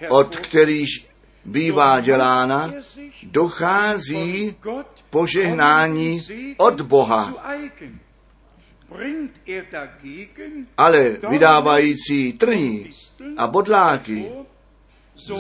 [0.09, 1.07] od kterých
[1.45, 2.83] bývá dělána, er
[3.23, 4.55] dochází
[5.09, 6.23] požehnání
[6.57, 7.33] od Boha.
[10.77, 12.89] Ale vydávající trní
[13.37, 14.31] a bodláky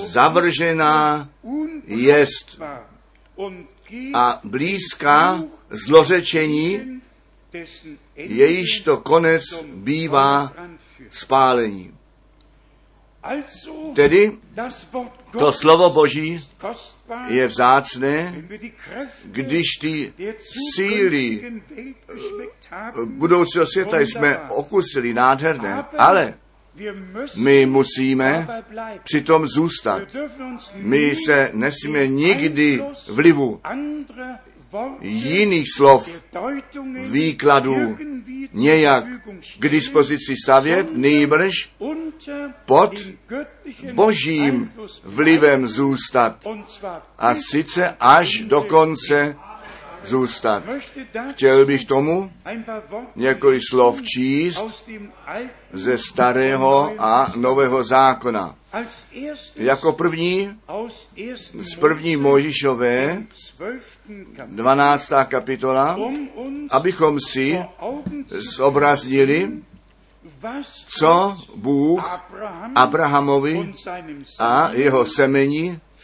[0.07, 1.29] zavržená
[1.85, 2.59] jest
[4.13, 7.01] a blízká zlořečení,
[8.15, 10.53] jejíž to konec bývá
[11.09, 11.94] spálení.
[13.95, 14.37] Tedy
[15.31, 16.47] to slovo Boží
[17.27, 18.43] je vzácné,
[19.25, 20.13] když ty
[20.75, 21.53] síly
[22.69, 26.33] haben, budoucího světa jsme okusili nádherné, ale
[27.35, 28.47] my musíme
[29.03, 30.01] přitom zůstat.
[30.75, 33.61] My se nesmíme nikdy vlivu
[35.01, 36.23] jiných slov,
[37.09, 37.97] výkladů
[38.53, 39.05] nějak
[39.59, 40.87] k dispozici stavět,
[41.79, 42.91] unter pod
[43.93, 44.71] božím
[45.03, 46.47] vlivem zůstat.
[47.17, 49.35] A sice až do konce
[50.03, 50.63] zůstat.
[51.31, 52.31] Chtěl bych tomu
[53.15, 54.89] několik slov číst
[55.73, 58.55] ze starého a nového zákona.
[59.55, 61.63] Jako první aus 1.
[61.63, 63.83] z první Mojžišové, 12.
[64.07, 65.13] Kapitel, 12.
[65.27, 67.59] kapitola, um abychom si
[68.29, 69.51] zobraznili,
[70.87, 73.73] co Bůh Abraham Abrahamovi
[74.39, 75.05] a jeho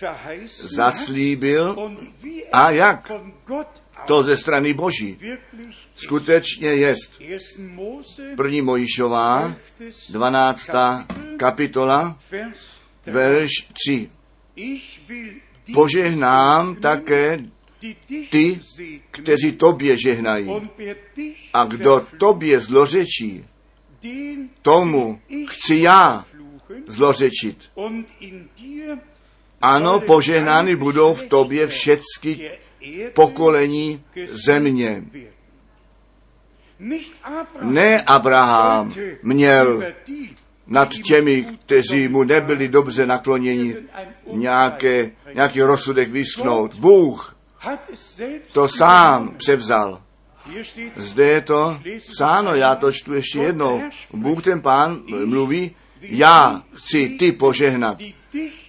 [0.02, 1.76] hat zaslíbil
[2.52, 3.12] a er jak
[4.08, 5.18] to ze strany Boží
[5.96, 7.22] skutečně jest.
[7.22, 7.40] 1.
[7.58, 9.56] Mose První Mojišová,
[10.10, 10.70] 12.
[11.38, 12.20] kapitola,
[13.06, 14.10] verš 3.
[14.56, 15.34] Ich will
[15.68, 17.40] die, Požehnám také
[18.30, 18.60] ty,
[19.12, 20.50] kteří tobě žehnají.
[21.54, 23.46] A kdo tobě zlořečí,
[24.62, 26.26] tomu chci já
[26.88, 27.72] zlořečit.
[29.62, 32.52] Ano, požehnány budou v tobě všecky
[33.14, 34.04] pokolení
[34.46, 35.04] země.
[37.62, 39.84] Ne Abraham měl
[40.68, 43.76] nad těmi, kteří mu nebyli dobře nakloněni,
[44.32, 46.76] nějaké, nějaký rozsudek vyschnout.
[46.76, 47.36] Bůh
[48.52, 50.02] to sám převzal.
[50.96, 51.80] Zde je to
[52.12, 53.82] psáno, já to čtu ještě jednou.
[54.14, 57.98] Bůh ten pán mluví, já chci ty požehnat,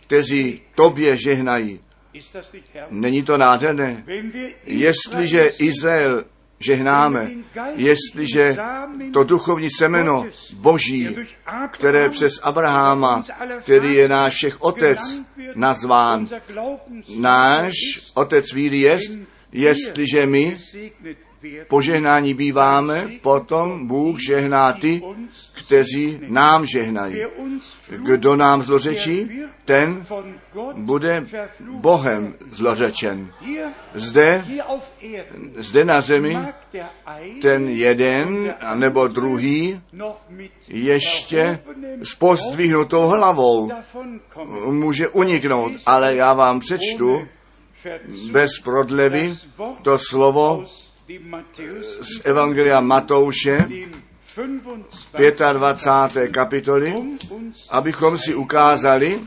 [0.06, 1.80] kteří tobě žehnají.
[2.90, 4.04] Není to nádherné?
[4.66, 6.24] Jestliže Izrael
[6.58, 7.30] žehnáme,
[7.74, 8.56] jestliže
[9.12, 11.16] to duchovní semeno Boží,
[11.70, 13.24] které přes Abraháma,
[13.60, 14.98] který je náš všech otec,
[15.54, 16.28] nazván,
[17.18, 17.74] náš
[18.14, 19.12] otec víry jest,
[19.52, 20.58] jestliže my
[21.68, 25.02] požehnání býváme, potom Bůh žehná ty,
[25.52, 27.16] kteří nám žehnají.
[27.88, 29.30] Kdo nám zlořečí,
[29.64, 30.04] ten
[30.74, 31.26] bude
[31.60, 33.32] Bohem zlořečen.
[33.94, 34.44] Zde,
[35.56, 36.38] zde na zemi,
[37.42, 39.80] ten jeden nebo druhý
[40.68, 41.58] ještě
[42.02, 43.70] s pozdvihnutou hlavou
[44.66, 47.28] může uniknout, ale já vám přečtu
[48.32, 49.36] bez prodlevy
[49.82, 50.64] to slovo
[52.00, 53.68] z Evangelia Matouše,
[55.52, 56.32] 25.
[56.32, 56.94] kapitoly,
[57.70, 59.20] abychom si ukázali,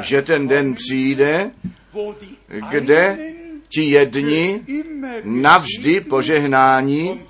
[0.00, 1.50] že ten den přijde,
[2.70, 3.18] kde
[3.68, 4.60] ti jedni
[5.24, 7.20] navždy požehnání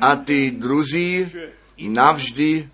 [0.00, 1.32] a ty druzí
[1.88, 2.68] navždy,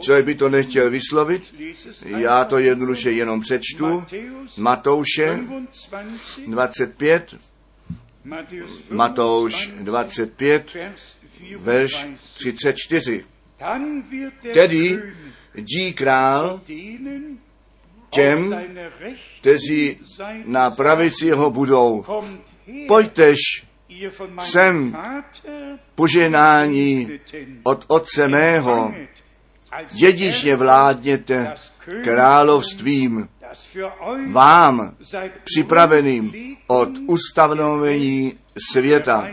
[0.00, 1.54] člověk by to nechtěl vyslovit,
[2.04, 4.04] já to jednoduše jenom přečtu,
[4.56, 5.38] Matouše
[6.46, 7.34] 25,
[8.90, 10.76] Matouš 25,
[11.58, 13.24] verš 34.
[14.54, 15.02] Tedy
[15.54, 16.60] dí král
[18.10, 18.56] těm,
[19.40, 20.00] kteří
[20.44, 22.04] na pravici jeho budou.
[22.88, 23.36] Pojďtež
[24.40, 24.96] sem
[25.94, 27.20] poženání
[27.62, 28.94] od Otce mého,
[29.92, 31.54] dědičně vládněte
[32.04, 33.28] královstvím
[34.32, 34.96] vám
[35.44, 38.38] připraveným od ustanovení
[38.72, 39.28] světa.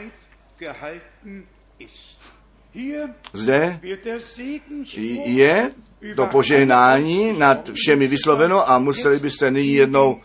[3.34, 3.80] Zde
[5.24, 5.72] je
[6.16, 10.20] to požehnání nad všemi vysloveno a museli byste nyní jednou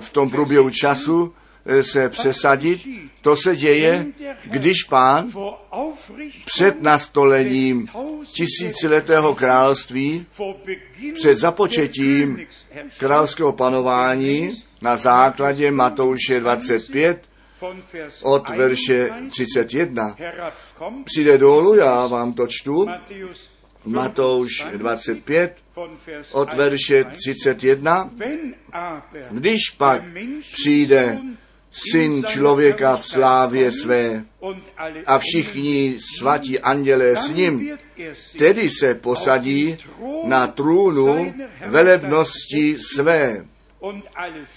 [0.00, 1.34] v tom průběhu času
[1.82, 2.80] se přesadit.
[3.22, 4.06] To se děje,
[4.44, 5.32] když pán
[6.44, 7.88] před nastolením
[8.32, 10.26] tisíciletého království,
[11.14, 12.46] před započetím
[12.98, 14.52] královského panování
[14.82, 17.22] na základě Matouše 25
[18.22, 20.16] od verše 31
[21.04, 22.86] přijde dolů, já vám to čtu,
[23.84, 25.56] Matouš 25
[26.32, 28.10] od verše 31,
[29.30, 30.02] když pak
[30.52, 31.18] přijde
[31.92, 34.24] syn člověka v slávě své.
[35.06, 37.78] A všichni svatí andělé s ním,
[38.38, 39.76] tedy se posadí
[40.24, 41.34] na trůnu
[41.66, 43.44] velebnosti své.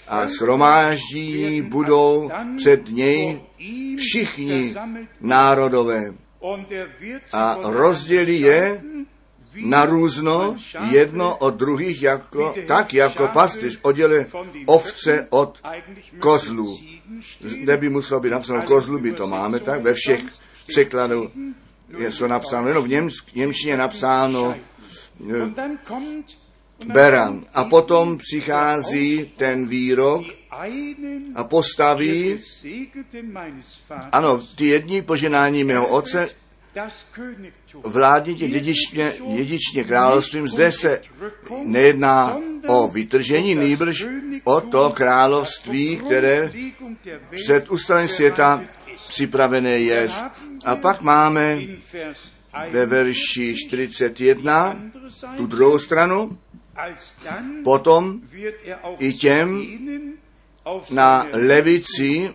[0.08, 3.40] A shromáždí budou před něj
[3.96, 4.74] všichni
[5.20, 6.14] národové.
[7.32, 8.82] A rozdělí je
[9.54, 10.56] na různo
[10.90, 14.24] jedno od druhých, jako, tak jako pastyř oddělí
[14.66, 15.60] ovce od
[16.18, 16.78] kozlů.
[17.40, 20.20] Zde by muselo být napsáno kozlu, by to máme tak, ve všech
[20.66, 21.30] překladů
[21.98, 24.56] je to napsáno, jenom v němsk, němčině napsáno
[26.84, 27.44] beran.
[27.54, 30.22] A potom přichází ten výrok
[31.34, 32.38] a postaví,
[34.12, 36.28] ano, ty jední poženání mého otce
[37.84, 40.48] vládnitě dědičně, dědičně královstvím.
[40.48, 41.02] Zde se
[41.64, 44.06] nejedná o vytržení, nýbrž
[44.44, 46.52] o to království, které
[47.30, 48.62] před ústavem světa
[49.08, 50.08] připravené je.
[50.64, 51.58] A pak máme
[52.70, 54.80] ve verši 41
[55.36, 56.38] tu druhou stranu,
[57.64, 58.20] potom
[58.98, 59.66] i těm
[60.90, 62.30] na levici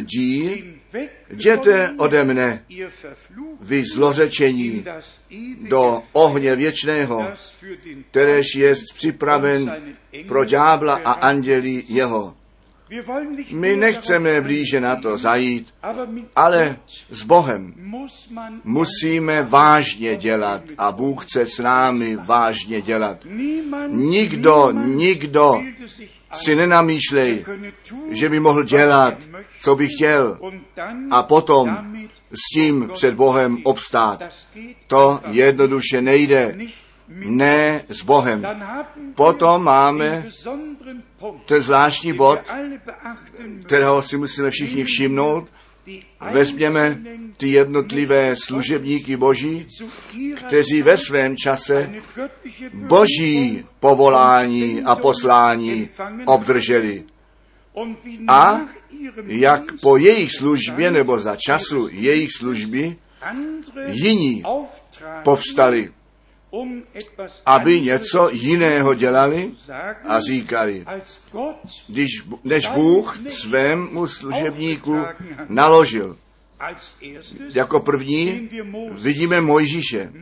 [0.00, 0.64] dí,
[1.30, 2.64] jděte ode mne,
[3.60, 4.84] vy zlořečení,
[5.68, 7.32] do ohně věčného,
[8.10, 9.82] kteréž je připraven
[10.28, 12.34] pro ďábla a andělí jeho.
[13.50, 15.74] My nechceme blíže na to zajít,
[16.36, 16.76] ale
[17.10, 17.74] s Bohem
[18.64, 23.18] musíme vážně dělat a Bůh chce s námi vážně dělat.
[23.88, 25.62] Nikdo, nikdo
[26.32, 27.44] si nenamýšlej,
[28.10, 29.14] že by mohl dělat,
[29.60, 30.38] co by chtěl
[31.10, 31.78] a potom
[32.32, 34.22] s tím před Bohem obstát.
[34.86, 36.56] To jednoduše nejde.
[37.08, 38.46] Ne s Bohem.
[39.14, 40.26] Potom máme
[41.44, 42.40] ten zvláštní bod,
[43.64, 45.48] kterého si musíme všichni všimnout.
[46.30, 46.98] Vezměme
[47.36, 49.66] ty jednotlivé služebníky Boží,
[50.34, 51.92] kteří ve svém čase
[52.74, 55.88] Boží povolání a poslání
[56.26, 57.04] obdrželi.
[58.28, 58.60] A
[59.26, 62.96] jak po jejich službě nebo za času jejich služby
[63.86, 64.42] jiní
[65.24, 65.90] povstali
[67.46, 69.52] aby něco jiného dělali
[70.04, 70.84] a říkali,
[71.88, 72.10] když,
[72.44, 74.96] než Bůh svému služebníku
[75.48, 76.16] naložil.
[77.54, 78.48] Jako první
[78.90, 80.12] vidíme Mojžíše.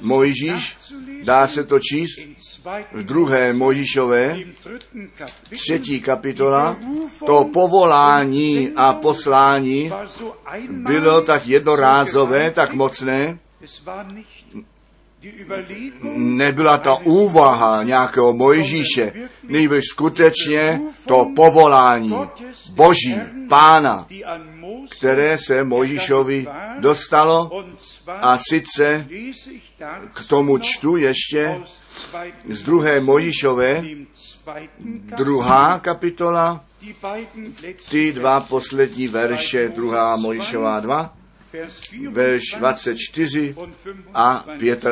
[0.00, 0.76] Mojžíš,
[1.22, 2.20] dá se to číst
[2.92, 4.38] v druhé Mojžíšové,
[5.50, 6.76] třetí kapitola,
[7.26, 9.90] to povolání a poslání
[10.70, 13.38] bylo tak jednorázové, tak mocné,
[16.16, 19.12] nebyla ta úvaha nějakého Mojžíše,
[19.42, 22.14] nejbrž skutečně to povolání
[22.70, 24.06] Boží, Pána,
[24.88, 26.46] které se Mojžíšovi
[26.78, 27.64] dostalo.
[28.06, 29.06] a sice
[30.12, 31.60] k tomu čtu ještě
[32.48, 33.84] z druhé Mojžíšové,
[35.16, 36.64] druhá kapitola,
[37.90, 41.16] ty dva poslední verše, druhá Mojžíšová 2,
[42.10, 43.54] verš 24
[44.14, 44.44] a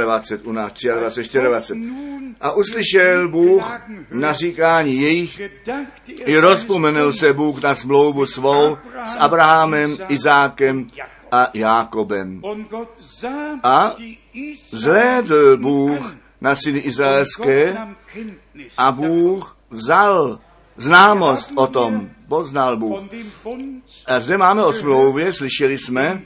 [0.04, 1.90] 25 u nás, 23, 24.
[2.40, 5.40] A uslyšel Bůh na říkání jejich
[6.24, 10.86] i rozpomenul se Bůh na smlouvu svou s Abrahamem, Izákem
[11.30, 12.42] a Jákobem.
[13.62, 13.96] A
[14.70, 17.76] zhlédl Bůh na syny izraelské
[18.78, 20.38] a Bůh vzal
[20.76, 23.01] známost o tom, poznal Bůh.
[24.07, 26.22] A zde máme o smlouvě, slyšeli jsme,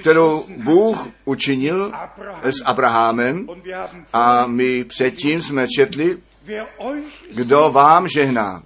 [0.00, 1.92] kterou Bůh učinil
[2.42, 3.48] s Abrahamem.
[4.12, 6.18] A my předtím jsme četli,
[7.32, 8.62] kdo vám žehná,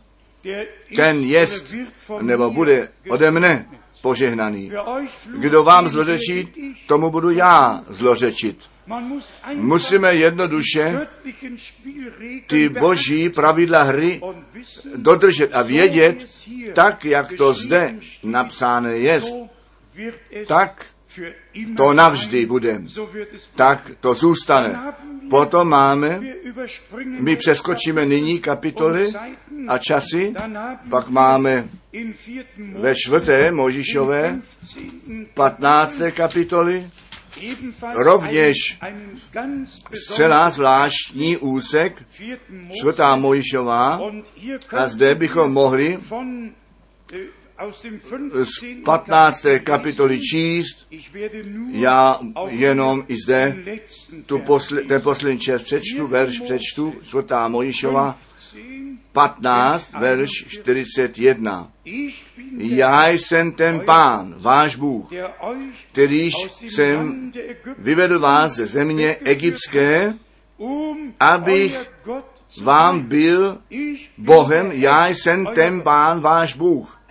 [0.97, 1.65] ten jest
[2.21, 3.67] nebo bude ode mne
[4.05, 4.73] požehnaný.
[5.39, 6.49] Kdo vám zlořečí,
[6.87, 8.59] tomu budu já zlořečit.
[9.55, 11.09] Musíme jednoduše
[12.47, 14.21] ty boží pravidla hry
[14.97, 16.29] dodržet a vědět,
[16.75, 19.23] tak, jak to zde napsáno je,
[20.47, 20.87] tak
[21.77, 22.83] to navždy bude.
[23.57, 24.95] Tak to zůstane.
[25.31, 26.21] Potom máme,
[27.05, 29.13] my přeskočíme nyní kapitoly
[29.69, 30.35] a časy,
[30.91, 31.69] pak máme
[32.73, 34.41] ve čtvrté Možišové
[35.35, 35.99] 15.
[36.11, 36.91] kapitoly,
[37.95, 38.57] rovněž
[40.09, 42.03] zcela zvláštní úsek,
[42.79, 44.01] čtvrtá Mojišová,
[44.77, 45.99] a zde bychom mohli
[48.45, 49.47] z 15.
[49.65, 50.87] kapitoly číst,
[51.71, 53.57] já jenom i zde
[54.27, 58.19] tu posle, ten poslední čas přečtu, verš přečtu, čtvrtá Mojišova,
[59.13, 61.73] 15, verš 41.
[62.59, 65.11] Já jsem ten pán, váš Bůh,
[65.93, 66.35] kterýž
[66.69, 67.33] jsem
[67.79, 70.15] vyvedl vás ze země egyptské,
[71.21, 71.91] abych
[72.63, 73.59] vám byl
[74.19, 77.04] Bohem, já jsem ten pán, váš Bůh.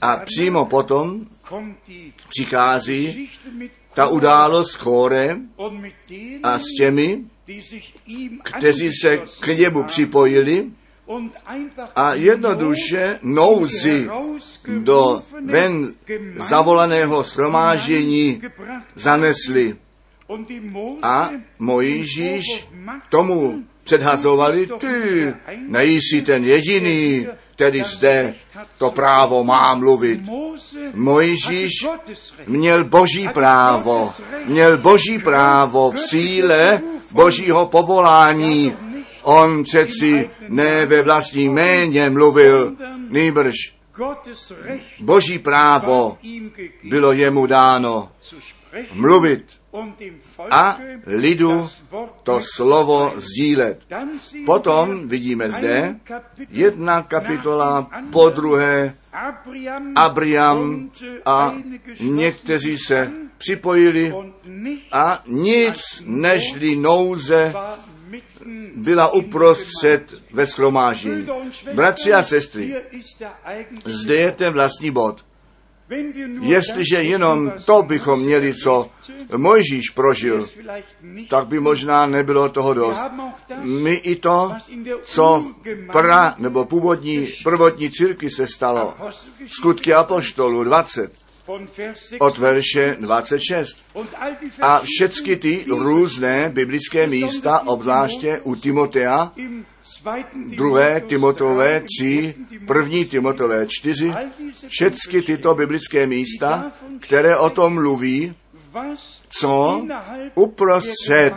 [0.00, 1.26] A přímo potom
[2.28, 3.30] přichází
[3.94, 5.48] ta událost s chórem
[6.42, 7.20] a s těmi,
[8.42, 10.66] kteří se k němu připojili
[11.96, 14.08] a jednoduše nouzi
[14.78, 15.94] do ven
[16.36, 18.42] zavolaného shromáždění
[18.94, 19.76] zanesli.
[21.02, 22.68] A Mojžíš
[23.10, 25.34] tomu předhazovali, ty
[25.68, 27.26] nejsi ten jediný,
[27.56, 28.34] který zde
[28.78, 30.20] to právo má mluvit.
[30.94, 31.72] Mojžíš
[32.46, 34.12] měl boží právo,
[34.44, 36.80] měl boží právo v síle
[37.12, 38.76] božího povolání.
[39.22, 42.76] On přeci ne ve vlastní méně mluvil,
[43.08, 43.54] nýbrž
[45.00, 46.18] boží právo
[46.84, 48.08] bylo jemu dáno
[48.92, 49.44] mluvit
[50.50, 51.68] a lidu
[52.22, 53.80] to slovo sdílet.
[54.46, 55.96] Potom vidíme zde
[56.50, 58.94] jedna kapitola po druhé
[59.94, 60.90] Abriam
[61.26, 61.54] a
[62.00, 64.14] někteří se připojili
[64.92, 67.54] a nic nežli nouze
[68.74, 71.26] byla uprostřed ve schromáždění.
[71.74, 72.74] Bratři a sestry,
[73.84, 75.24] zde je ten vlastní bod.
[76.40, 78.90] Jestliže jenom to bychom měli, co
[79.36, 80.48] Mojžíš prožil,
[81.30, 83.02] tak by možná nebylo toho dost.
[83.62, 84.52] My i to,
[85.02, 85.52] co
[85.92, 88.94] pra, nebo původní, prvotní církvi se stalo,
[89.46, 91.12] skutky Apoštolu 20,
[92.18, 93.76] od verše 26.
[94.60, 99.32] A všechny ty různé biblické místa, obzvláště u Timotea,
[100.34, 102.34] druhé Timotové 3,
[102.66, 104.12] první Timotové 4,
[104.68, 108.34] všechny tyto biblické místa, které o tom mluví,
[109.28, 109.82] co
[110.34, 111.34] uprostřed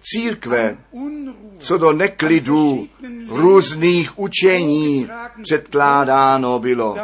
[0.00, 0.78] církve,
[1.58, 2.88] co do neklidu
[3.28, 5.08] různých učení
[5.42, 6.96] předkládáno bylo,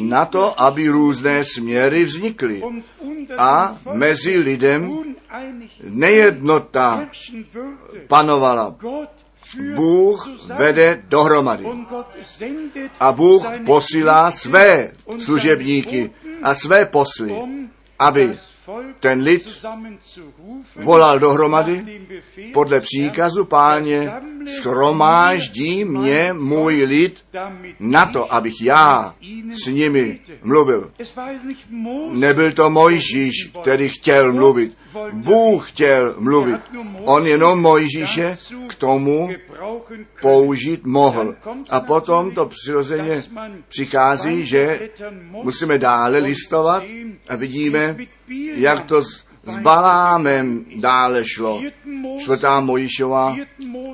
[0.00, 2.62] na to, aby různé směry vznikly
[3.38, 4.98] a mezi lidem
[5.82, 7.08] nejednota
[8.06, 8.76] panovala.
[9.74, 10.28] Bůh
[10.58, 11.64] vede dohromady.
[13.00, 16.10] A Bůh posílá své služebníky
[16.42, 17.34] a své posly,
[17.98, 18.38] aby
[19.00, 19.64] ten lid
[20.76, 22.00] volal dohromady
[22.52, 24.12] podle příkazu páně,
[24.58, 27.24] schromáždí mě můj lid
[27.80, 29.14] na to, abych já
[29.50, 30.92] s nimi mluvil.
[32.10, 34.76] Nebyl to Mojžíš, který chtěl mluvit.
[35.12, 36.60] Bůh chtěl mluvit.
[37.04, 38.36] On jenom Mojžíše
[38.68, 39.30] k tomu
[40.20, 41.34] použít mohl.
[41.70, 43.22] A potom to přirozeně
[43.68, 44.90] přichází, že
[45.42, 46.82] musíme dále listovat
[47.28, 47.96] a vidíme,
[48.54, 51.62] jak to s, s Balámem dále šlo.
[52.18, 53.36] Čtvrtá Mojišova,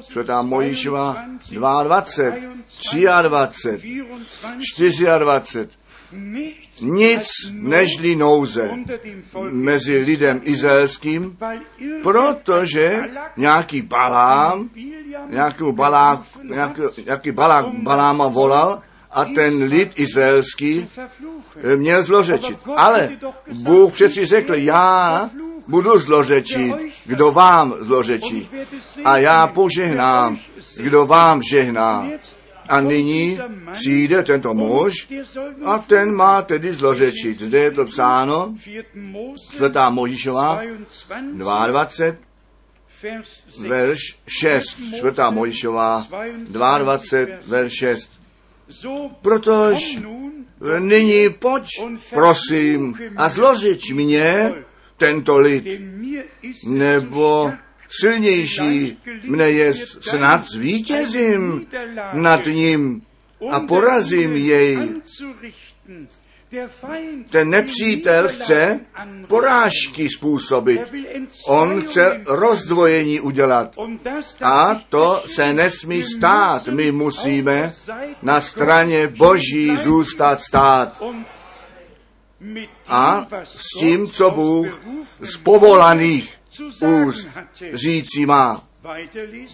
[0.09, 4.05] čtvrtá Mojišova 22, 23,
[5.19, 5.69] 24,
[6.81, 8.71] nic nežli nouze
[9.51, 11.39] mezi lidem izraelským,
[12.03, 13.03] protože
[13.37, 14.71] nějaký balám,
[15.31, 18.83] nějaký balák, nějaký, nějaký balák baláma volal
[19.17, 20.89] a ten lid izraelský
[21.77, 22.59] měl zlořečit.
[22.77, 23.11] Ale
[23.53, 25.31] Bůh přeci řekl, já
[25.69, 28.51] budu zlořečit, kdo vám zlořečí.
[29.05, 30.39] A já požehnám,
[30.77, 32.09] kdo vám žehná.
[32.69, 33.39] A nyní
[33.73, 34.93] přijde tento muž
[35.65, 37.43] a ten má tedy zlořečit.
[37.43, 38.55] Zde je to psáno,
[39.57, 40.61] svatá Možišová,
[41.67, 42.17] 22,
[43.59, 44.77] verš 6.
[44.99, 46.07] Svatá Možišová,
[46.49, 48.11] 22, verš 6.
[49.23, 49.99] Protož
[50.79, 51.67] nyní pojď,
[52.11, 54.55] prosím, a zložič mě
[54.97, 55.81] tento lid,
[56.67, 57.53] nebo
[57.89, 61.67] silnější mne je snad zvítězím
[62.13, 63.03] nad ním
[63.51, 64.79] a porazím jej.
[67.31, 68.81] Ten nepřítel chce
[69.29, 70.81] porážky způsobit.
[71.47, 73.75] On chce rozdvojení udělat.
[74.43, 76.69] A to se nesmí stát.
[76.69, 77.73] My musíme
[78.23, 81.03] na straně Boží zůstat stát.
[82.89, 84.83] A s tím, co Bůh
[85.21, 86.35] z povolaných
[87.07, 87.29] úst
[87.73, 88.63] řící má.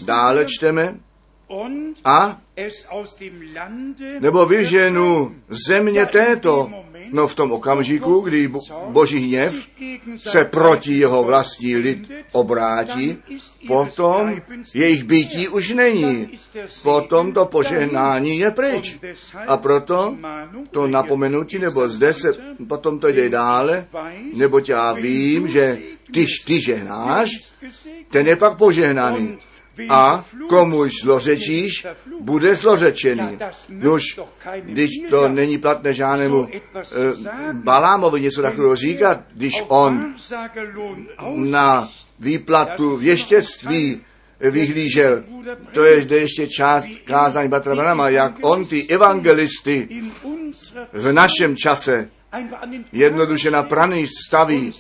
[0.05, 0.95] Dále čteme,
[2.05, 2.41] a?
[4.21, 5.35] nebo vyženu
[5.67, 6.71] země této,
[7.13, 8.51] no v tom okamžiku, kdy
[8.89, 9.69] boží hněv
[10.17, 13.19] se proti jeho vlastní lid obrátí,
[13.67, 14.43] potom
[14.75, 16.29] jejich bytí už není.
[16.83, 18.99] Potom to požehnání je pryč.
[19.47, 20.17] A proto
[20.71, 22.33] to napomenutí, nebo zde se,
[22.69, 23.87] potom to jde dále,
[24.35, 27.31] neboť já vím, že když ty žehnáš,
[28.11, 29.39] ten je pak požehnaný
[29.89, 31.87] a komuž zlořečíš,
[32.21, 33.39] bude zlořečený.
[33.95, 34.03] Už
[34.63, 36.61] když to není platné žádnému e,
[37.53, 40.15] Balámovi něco takového říkat, když on
[41.37, 41.89] na
[42.21, 44.01] výplatu věštěctví
[44.41, 45.25] vyhlížel.
[45.73, 49.89] To je zde ještě část kázání Batra Branama, jak on ty evangelisty
[50.93, 52.11] v našem čase
[52.93, 54.73] jednoduše na prany staví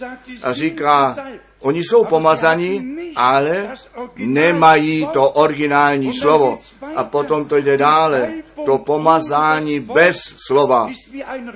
[0.43, 1.17] a říká,
[1.61, 3.75] oni jsou pomazaní, ale
[4.17, 6.59] nemají to originální slovo.
[6.97, 8.33] A potom to jde dále.
[8.65, 10.91] To pomazání bez slova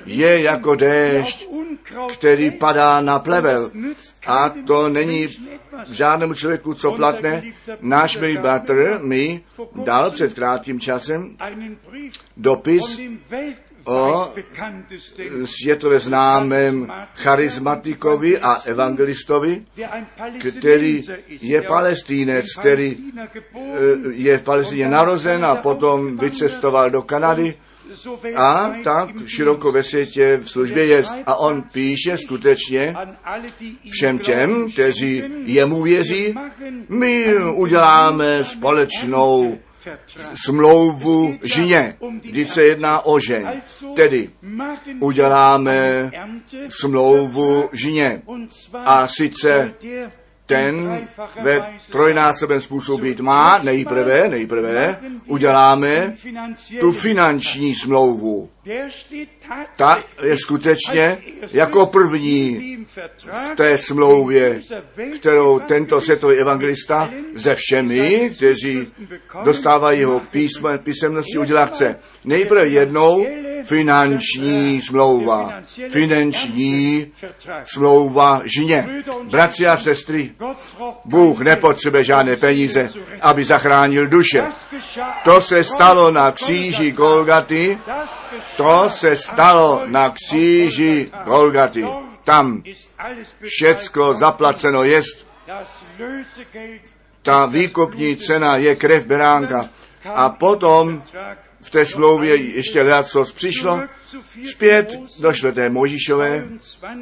[0.05, 1.47] je jako déšť,
[2.13, 3.71] který padá na plevel.
[4.27, 5.27] A to není
[5.91, 7.43] žádnému člověku, co platné.
[7.81, 9.41] Náš milý bratr mi
[9.83, 11.37] dal před krátkým časem
[12.37, 12.99] dopis
[13.87, 14.33] o
[15.45, 19.65] světově známém charizmatikovi a evangelistovi,
[20.51, 21.03] který
[21.41, 23.27] je palestínec, který eh,
[24.09, 27.55] je v Palestině narozen a potom vycestoval do Kanady
[28.35, 31.03] a tak široko ve světě v službě je.
[31.25, 32.95] A on píše skutečně
[33.91, 36.35] všem těm, kteří jemu věří,
[36.89, 39.57] my uděláme společnou.
[40.33, 41.95] Smlouvu ženě.
[42.21, 43.61] Vždyť se jedná o žen.
[43.95, 44.29] Tedy
[44.99, 46.11] uděláme
[46.67, 47.69] smlouvu
[48.67, 49.73] zwar A sice
[50.45, 51.07] ten
[51.41, 56.15] ve trojnásobném způsobu být má, nejprve, nejprve uděláme
[56.79, 58.49] tu finanční smlouvu.
[59.75, 61.17] Ta je skutečně
[61.51, 62.77] jako první
[63.51, 64.61] v té smlouvě,
[65.15, 68.87] kterou tento světový evangelista ze všemi, kteří
[69.43, 71.99] dostávají jeho písme, písemnosti, udělá chce.
[72.25, 73.25] Nejprve jednou
[73.63, 75.53] finanční smlouva.
[75.89, 77.11] Finanční
[77.73, 78.89] smlouva ženě.
[79.23, 80.31] Bratři a sestry,
[81.05, 82.89] Bůh nepotřebuje žádné peníze,
[83.21, 84.43] aby zachránil duše.
[85.23, 87.77] To se stalo na kříži Golgaty,
[88.57, 91.85] to se stalo na kříži Golgaty.
[92.23, 92.63] Tam
[93.41, 95.27] všecko zaplaceno jest.
[97.21, 99.69] Ta výkupní cena je krev beránka.
[100.13, 101.03] A potom
[101.63, 103.81] v té smlouvě ještě co přišlo,
[104.51, 106.47] zpět do čtvrté Možišové,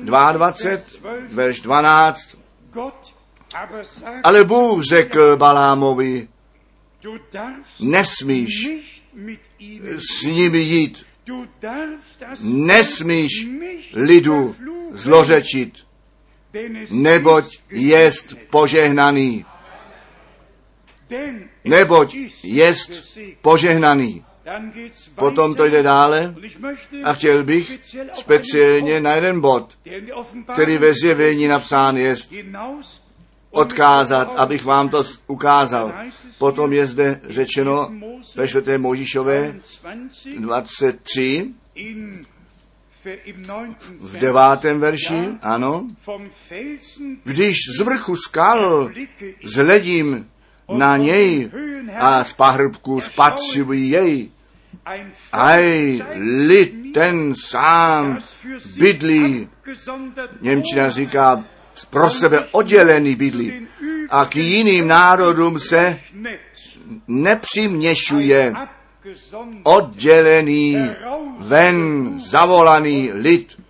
[0.04, 2.38] 22, verš 12.
[4.24, 6.28] Ale Bůh řekl Balámovi,
[7.80, 8.50] nesmíš
[9.98, 11.06] s nimi jít,
[12.42, 13.48] nesmíš
[13.94, 14.56] lidu
[14.92, 15.74] zlořečit,
[16.90, 19.46] neboť jest požehnaný.
[21.64, 22.92] Neboť jest
[23.42, 24.26] požehnaný.
[25.16, 26.36] Potom to jde dále
[27.04, 27.80] a chtěl bych
[28.14, 29.78] speciálně na jeden bod,
[30.54, 32.34] který ve zjevení napsán jest,
[33.56, 35.94] odkázat, abych vám to ukázal.
[36.38, 37.92] Potom je zde řečeno
[38.36, 38.78] ve 4.
[38.78, 39.56] Možišové
[40.40, 41.54] 23,
[44.00, 45.88] v devátém verši, ano,
[47.24, 48.92] když z vrchu skal
[49.44, 50.28] zhledím
[50.78, 51.52] na něj
[52.00, 54.32] a z pahrbku spatřuji jej,
[55.32, 56.02] aj
[56.48, 58.18] lid ten sám
[58.78, 59.50] bydlí,
[60.42, 61.46] Němčina říká,
[61.90, 63.68] pro sebe oddělený bydlí
[64.10, 66.00] a k jiným národům se
[67.08, 68.54] nepřiměšuje
[69.64, 70.90] oddělený,
[71.40, 73.62] ven zavolaný lid.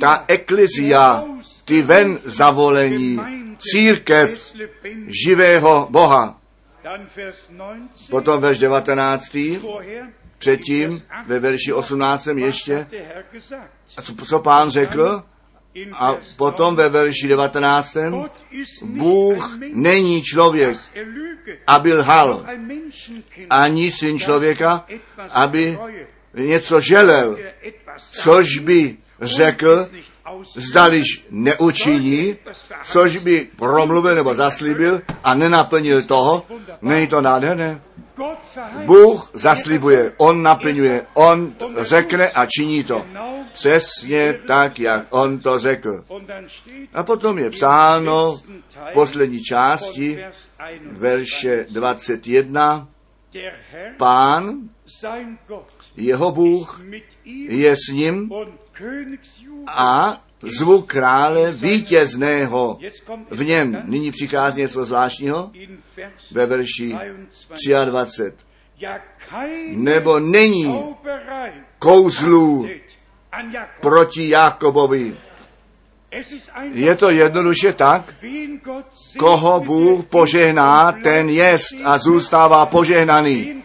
[0.00, 1.24] Ta eklizia,
[1.64, 3.20] ty ven zavolení,
[3.58, 4.54] církev
[5.24, 6.40] živého Boha.
[8.10, 9.36] Potom verš 19.
[10.38, 12.26] Předtím ve verši 18.
[12.26, 12.86] ještě,
[14.02, 15.22] co, co pán řekl,
[15.94, 17.96] a potom ve verši 19.
[18.82, 20.78] Bůh není člověk,
[21.66, 22.46] aby lhal,
[23.50, 24.86] ani syn člověka,
[25.30, 25.78] aby
[26.34, 27.38] něco želel,
[28.10, 29.88] což by řekl,
[30.56, 32.36] zdališ neučiní,
[32.82, 36.46] což by promluvil nebo zaslíbil a nenaplnil toho,
[36.82, 37.80] není to nádherné?
[38.84, 43.06] Bůh zaslibuje, On naplňuje, On řekne a činí to.
[43.52, 46.04] Přesně tak, jak On to řekl.
[46.94, 50.24] A potom je psáno v poslední části
[50.90, 52.88] verše 21,
[53.96, 54.58] Pán,
[55.96, 56.82] jeho Bůh,
[57.48, 58.30] je s ním
[59.66, 62.78] a zvuk krále vítězného
[63.30, 63.82] v něm.
[63.84, 65.50] Nyní přichází něco zvláštního
[66.30, 66.96] ve verši
[67.84, 68.32] 23.
[69.68, 70.96] Nebo není
[71.78, 72.68] kouzlů
[73.80, 75.16] proti Jakobovi.
[76.72, 78.14] Je to jednoduše tak,
[79.18, 83.62] koho Bůh požehná, ten jest a zůstává požehnaný.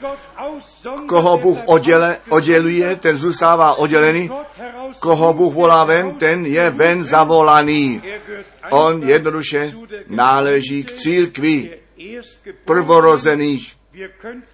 [1.07, 4.29] Koho Bůh odděle, odděluje, ten zůstává oddělený.
[4.99, 8.01] Koho Bůh volá ven, ten je ven zavolaný.
[8.71, 9.73] On jednoduše
[10.07, 11.79] náleží k církvi,
[12.65, 13.73] prvorozených.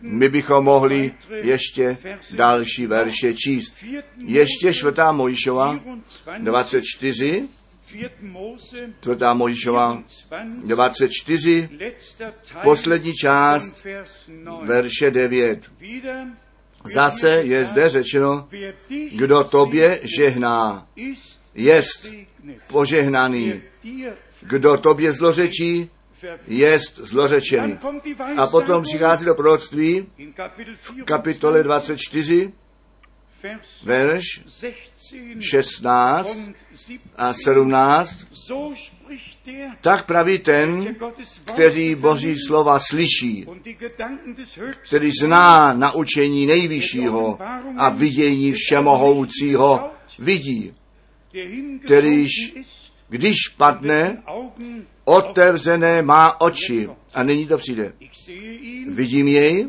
[0.02, 1.98] My bychom mohli ještě
[2.32, 3.74] další verše číst.
[4.26, 5.80] Ještě čtvrtá Mojžíšova
[6.38, 7.48] 24, 4.
[7.48, 7.61] Mose
[9.00, 10.04] čtvrtá Mojžíšova
[10.64, 14.68] 24, 24, letzter Teil poslední část von Vers 9.
[14.68, 15.72] verše 9.
[15.80, 16.28] Wieder
[16.84, 18.50] Zase je zde řečeno,
[19.12, 20.88] kdo tobě žehná,
[21.56, 22.08] jest
[22.68, 23.62] požehnaný.
[24.42, 25.89] Kdo tobě zlořečí,
[26.48, 27.78] jest zlořečený.
[28.38, 30.08] A potom přichází do proroctví
[30.82, 32.54] v kapitole 24,
[33.44, 34.24] Vers verš
[35.12, 36.99] 16 16 und 17.
[37.18, 38.28] a 17.
[38.34, 40.95] So spricht der, Tak praví ten,
[41.45, 43.47] který Boží slova slyší,
[44.84, 47.39] který zná naučení nejvyššího
[47.78, 49.89] a vidění všemohoucího
[50.20, 50.74] vidí.
[51.86, 52.32] kterýž
[53.12, 54.24] Když padne,
[55.03, 56.89] otevřené má oči.
[57.14, 57.93] A nyní to přijde.
[58.88, 59.68] Vidím jej,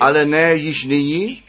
[0.00, 1.42] ale ne již nyní.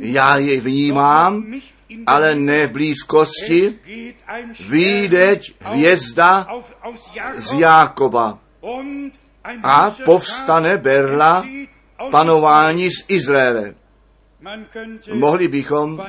[0.00, 1.60] Já jej vnímám,
[2.06, 3.78] ale ne v blízkosti.
[4.68, 6.46] Výjdeť hvězda
[7.36, 8.38] z Jákoba
[9.62, 11.44] a povstane berla
[12.10, 13.74] panování z Izraele.
[15.12, 16.02] Mohli bychom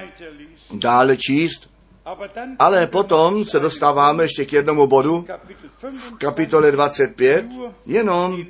[0.73, 1.69] dále číst,
[2.59, 7.45] ale potom se dostáváme ještě k jednomu bodu, v 25, kapitole 25,
[7.85, 8.43] jenom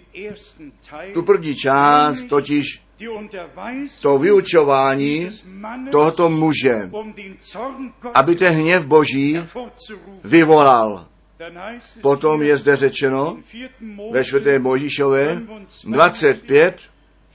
[1.13, 2.81] tu první část, totiž
[4.01, 5.29] to vyučování
[5.91, 7.13] tohoto muže, um
[8.13, 9.39] aby ten hněv boží
[10.23, 11.07] vyvolal.
[12.01, 13.69] Potom je zde řečeno in 4.
[13.79, 14.59] Mose ve 4.
[14.59, 15.41] Možišové
[15.83, 16.79] 25,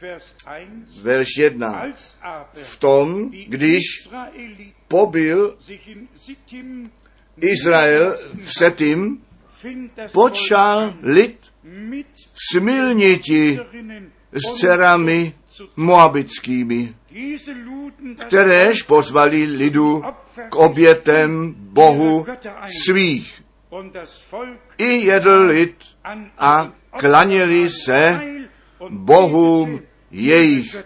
[0.00, 1.80] Vers 1, verš 1.
[1.80, 3.82] als aber V tom, když
[4.88, 5.56] pobyl
[7.40, 9.22] Izrael v Setim,
[10.12, 11.38] počal lid
[12.50, 13.60] smilniti
[14.32, 15.32] s dcerami
[15.76, 16.94] moabickými,
[18.18, 20.02] kteréž pozvali lidu
[20.48, 22.26] k obětem Bohu
[22.84, 23.42] svých.
[24.78, 25.76] I jedl lid
[26.38, 28.20] a klaněli se
[28.88, 29.80] bohům
[30.10, 30.76] jejich.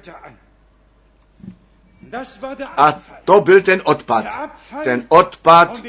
[2.76, 4.24] A to byl ten odpad.
[4.84, 5.82] Ten odpad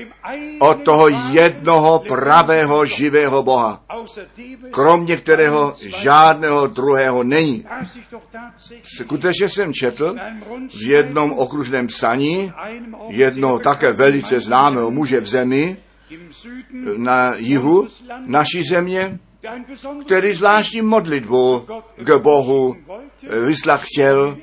[0.60, 3.84] od toho jednoho pravého živého Boha,
[4.72, 7.66] kromě kterého žádného druhého není.
[8.84, 10.16] Skutečně jsem četl
[10.68, 12.54] v jednom okružném psaní
[13.08, 15.78] jednoho také velice známého muže v zemi,
[16.98, 17.88] na jihu
[18.26, 19.20] naší země,
[20.06, 21.68] který zvláštní modlitbu
[21.98, 22.76] k Bohu
[23.24, 24.38] eh, vyslat chtěl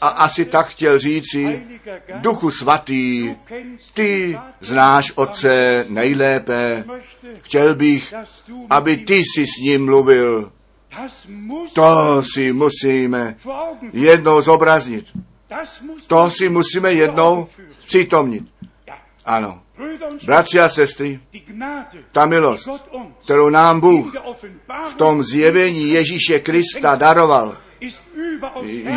[0.00, 1.62] a asi tak chtěl říci,
[2.14, 3.34] Duchu svatý,
[3.94, 6.84] ty znáš Otce nejlépe,
[7.42, 8.14] chtěl bych,
[8.70, 10.52] aby ty si s ním mluvil.
[11.72, 13.36] To si musíme
[13.92, 15.06] jednou zobraznit.
[16.06, 17.46] To si musíme jednou
[17.86, 18.44] přitomnit.
[18.86, 18.94] Ja.
[19.24, 19.62] Ano.
[20.26, 21.20] Bratři a sestry,
[22.12, 22.68] ta milost,
[23.24, 24.14] kterou nám Bůh
[24.90, 27.56] v tom zjevení Ježíše Krista daroval,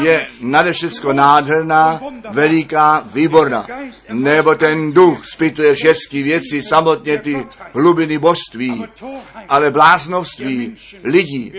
[0.03, 3.67] je nade všecko nádherná, veliká, výborná.
[4.09, 8.85] Nebo ten duch zpytuje všechny věci, samotně ty hlubiny božství,
[9.49, 11.53] ale bláznovství lidí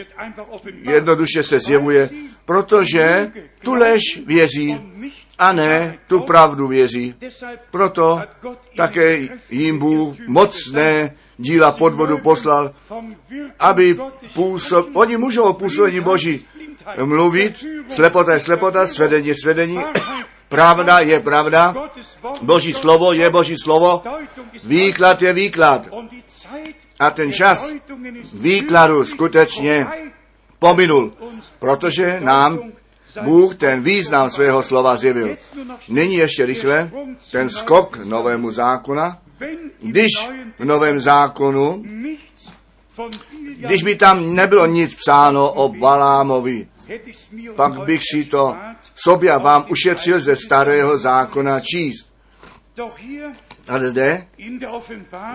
[0.90, 2.10] jednoduše se zjevuje,
[2.44, 3.30] protože
[3.62, 4.80] tu lež věří
[5.42, 7.14] a ne tu pravdu věří.
[7.70, 8.20] Proto
[8.76, 12.70] také jim Bůh mocné díla podvodu poslal,
[13.58, 13.98] aby
[14.34, 16.46] působ, oni můžou o působení Boží
[17.04, 19.80] mluvit, slepota je slepota, svedení je svedení,
[20.48, 21.74] pravda je pravda,
[22.42, 24.02] Boží slovo je Boží slovo,
[24.64, 25.88] výklad je výklad.
[27.00, 27.72] A ten čas
[28.32, 29.86] výkladu skutečně
[30.58, 31.12] pominul,
[31.58, 32.72] protože nám
[33.20, 35.36] Bůh ten význam svého slova zjevil.
[35.88, 36.90] Nyní ještě rychle
[37.30, 39.18] ten skok novému zákona,
[39.82, 40.10] když
[40.58, 41.84] v novém zákonu,
[43.56, 46.68] když by tam nebylo nic psáno o Balámovi,
[47.56, 48.56] pak bych si to
[48.94, 52.06] sobě a vám ušetřil ze starého zákona číst.
[53.68, 54.26] Ale zde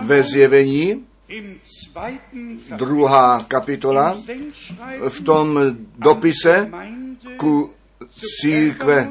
[0.00, 1.06] ve zjevení,
[2.76, 4.16] druhá kapitola,
[5.08, 5.58] v tom
[5.98, 6.70] dopise
[7.36, 7.70] ku
[8.40, 9.08] církve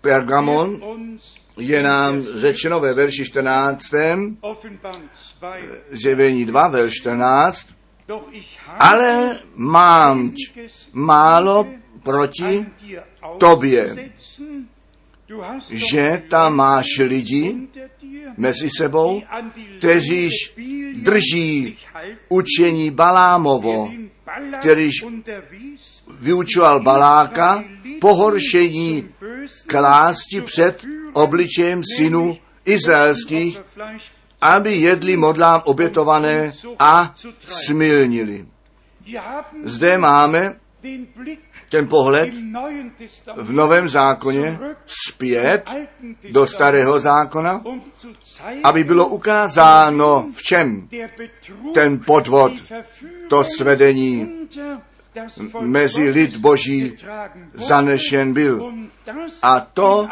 [0.00, 3.80] Pergamon uns je nám řečeno ve verši 14.
[4.40, 5.10] Offenbarung
[5.40, 5.56] 2
[5.90, 7.66] zjevení 2, verš 14,
[8.08, 10.34] doch ich habe ale mám
[10.92, 11.66] málo
[12.02, 12.66] proti
[13.38, 14.10] tobě,
[15.70, 17.56] že tam máš lidi
[18.36, 19.22] mezi sebou,
[19.80, 20.32] Biliams
[21.02, 21.78] drží
[22.28, 23.92] učení Balámovo,
[24.58, 25.04] kterýž
[26.20, 27.64] vyučoval Baláka
[28.00, 29.08] pohoršení
[29.66, 33.60] klásti před obličejem synů izraelských,
[34.40, 37.14] aby jedli modlám obětované a
[37.46, 38.46] smilnili.
[39.64, 40.56] Zde máme
[41.70, 42.30] ten pohled
[43.36, 45.70] v Novém zákoně zpět
[46.30, 47.62] do Starého zákona,
[48.64, 50.88] aby bylo ukázáno, v čem
[51.74, 52.52] ten podvod,
[53.28, 54.28] to svedení
[55.60, 56.94] mezi lid boží
[57.54, 58.72] zanešen byl.
[59.42, 60.08] A to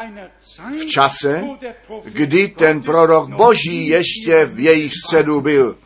[0.81, 1.45] v čase,
[2.05, 5.77] kdy ten prorok boží ještě v jejich středu byl.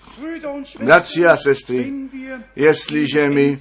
[0.82, 1.92] Bratři a sestry,
[2.56, 3.58] jestliže my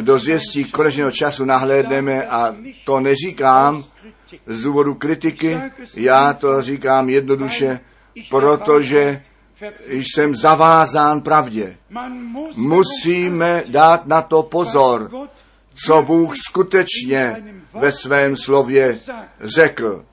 [0.00, 3.84] do zvěstí konečného času nahlédneme a to neříkám
[4.46, 5.60] z důvodu kritiky,
[5.96, 7.80] já to říkám jednoduše,
[8.30, 9.22] protože
[9.90, 11.76] jsem zavázán pravdě.
[12.56, 15.10] Musíme dát na to pozor,
[15.86, 18.98] co Bůh skutečně ve svém slově
[19.40, 20.04] řekl.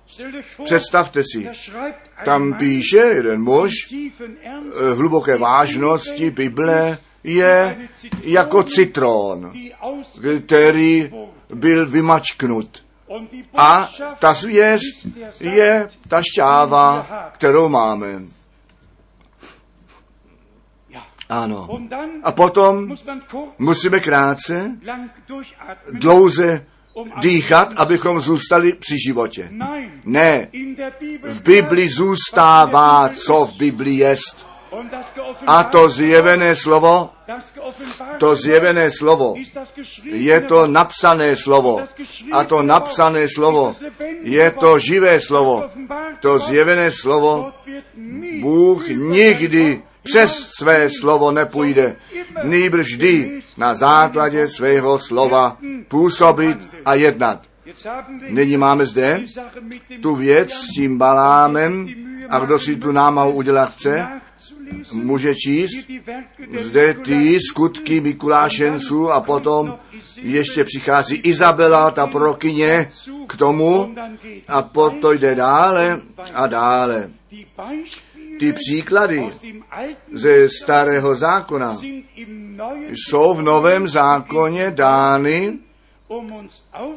[0.63, 1.49] Představte si,
[2.25, 3.71] tam píše jeden muž,
[4.71, 7.87] v hluboké vážnosti Bible je
[8.23, 9.53] jako citron,
[10.45, 11.11] který
[11.53, 12.85] byl vymačknut.
[13.57, 13.89] A
[14.19, 15.07] ta zvěst
[15.39, 18.07] je ta šťáva, kterou máme.
[21.29, 21.67] Ano.
[22.23, 22.95] A potom
[23.57, 24.71] musíme krátce,
[25.91, 26.65] dlouze
[27.21, 29.49] dýchat, abychom zůstali při životě.
[30.05, 30.47] Ne,
[31.23, 34.47] v Bibli zůstává, co v Bibli jest.
[35.47, 37.09] A to zjevené slovo,
[38.17, 39.35] to zjevené slovo,
[40.03, 41.81] je to napsané slovo.
[42.31, 43.75] A to napsané slovo,
[44.21, 45.69] je to živé slovo.
[46.19, 47.53] To zjevené slovo,
[48.41, 51.95] Bůh nikdy přes své slovo nepůjde,
[52.43, 57.41] nýbrž vždy na základě svého slova působit a jednat.
[58.29, 59.21] Nyní máme zde
[60.01, 61.87] tu věc s tím balámem
[62.29, 64.07] a kdo si tu námahu udělat chce,
[64.91, 65.73] může číst
[66.59, 69.75] zde ty skutky Mikulášenců a potom
[70.21, 72.91] ještě přichází Izabela, ta prorokyně,
[73.27, 73.95] k tomu
[74.47, 76.01] a potom jde dále
[76.33, 77.09] a dále.
[78.39, 79.29] Ty příklady
[80.13, 81.77] ze starého zákona
[82.89, 85.59] jsou v novém zákoně dány,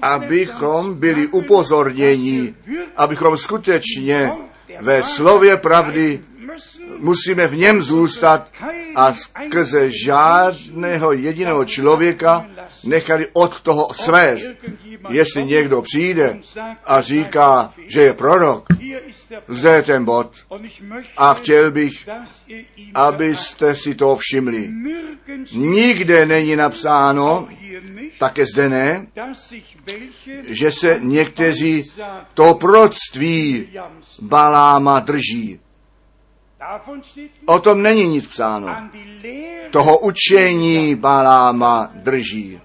[0.02, 2.54] abychom byli upozorněni,
[2.96, 4.32] abychom skutečně
[4.80, 6.20] ve slově pravdy
[6.98, 8.48] musíme v něm zůstat
[8.94, 12.46] a skrze žádného jediného člověka
[12.84, 14.50] nechali od toho svést.
[15.08, 16.38] Jestli někdo přijde
[16.84, 18.66] a říká, že je prorok,
[19.48, 20.32] zde je ten bod.
[21.16, 22.08] A chtěl bych,
[22.94, 24.70] abyste si to všimli.
[25.52, 27.48] Nikde není napsáno,
[28.18, 29.06] také zde ne,
[30.44, 31.84] že se někteří
[32.34, 33.68] to proctví
[34.22, 35.60] Baláma drží.
[37.46, 38.76] O tom není nic psáno.
[39.70, 42.60] Toho učení Baláma drží.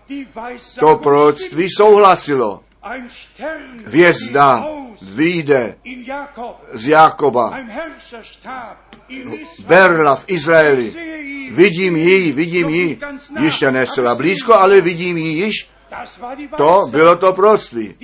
[0.79, 2.61] To proroctví souhlasilo.
[3.85, 4.67] Hvězda
[5.01, 5.75] vyjde
[6.73, 7.59] z Jakoba.
[9.67, 10.93] Berla v Izraeli.
[11.51, 12.99] Vidím ji, vidím ji.
[13.39, 15.69] Ještě nesela blízko, ale vidím ji již.
[16.57, 17.95] To bylo to proroctví.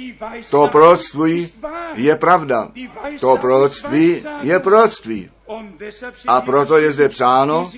[0.50, 1.52] To proroctví
[1.94, 2.72] je pravda.
[3.20, 5.30] To proroctví je proroctví.
[6.28, 7.72] A proto je zde psáno,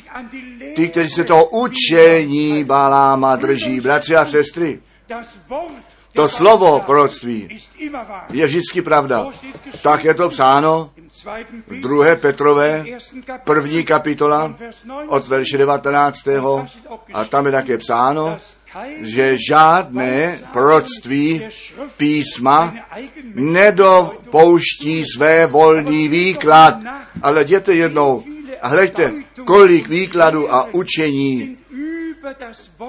[0.75, 4.79] ty, kteří se toho učení Baláma drží, bratři a sestry,
[6.13, 7.59] to slovo proroctví
[8.29, 9.25] je vždycky pravda.
[9.81, 10.91] Tak je to psáno
[11.67, 12.15] v 2.
[12.15, 12.85] Petrové,
[13.43, 14.55] první kapitola
[15.07, 16.27] od verše 19.
[17.13, 18.37] A tam je také psáno,
[18.99, 21.41] že žádné proroctví
[21.97, 22.73] písma
[23.33, 26.75] nedopouští své volný výklad.
[27.21, 28.23] Ale jděte jednou
[28.61, 29.13] a hleďte,
[29.45, 31.57] kolik výkladů a učení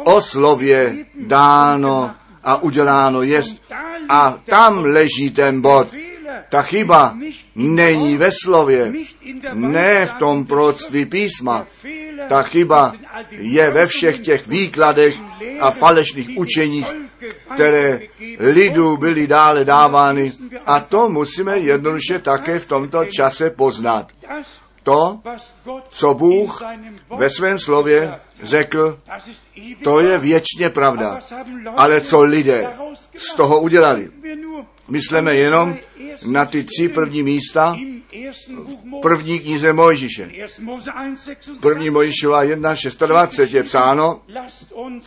[0.04, 2.14] o slově dáno
[2.44, 3.56] a uděláno jest.
[4.08, 5.88] A tam leží ten bod.
[6.50, 7.16] Ta chyba
[7.54, 8.92] není ve slově,
[9.52, 11.66] ne v tom proroctví písma.
[12.28, 12.94] Ta chyba
[13.30, 15.14] je ve všech těch výkladech
[15.60, 16.86] a falešných učeních,
[17.54, 18.00] které
[18.38, 20.32] lidu byly dále dávány.
[20.66, 24.12] A to musíme jednoduše také v tomto čase poznat.
[24.82, 25.20] To,
[25.88, 26.62] co Bůh
[27.16, 28.98] ve svém slově řekl,
[29.84, 31.18] to je věčně pravda.
[31.76, 32.68] Ale co lidé
[33.16, 34.10] z toho udělali?
[34.88, 35.76] Myslíme jenom
[36.26, 37.76] na ty tři první místa
[38.64, 40.30] v první knize Mojžíše.
[41.60, 42.74] První Mojžíšova 1,
[43.06, 44.20] 26 je psáno,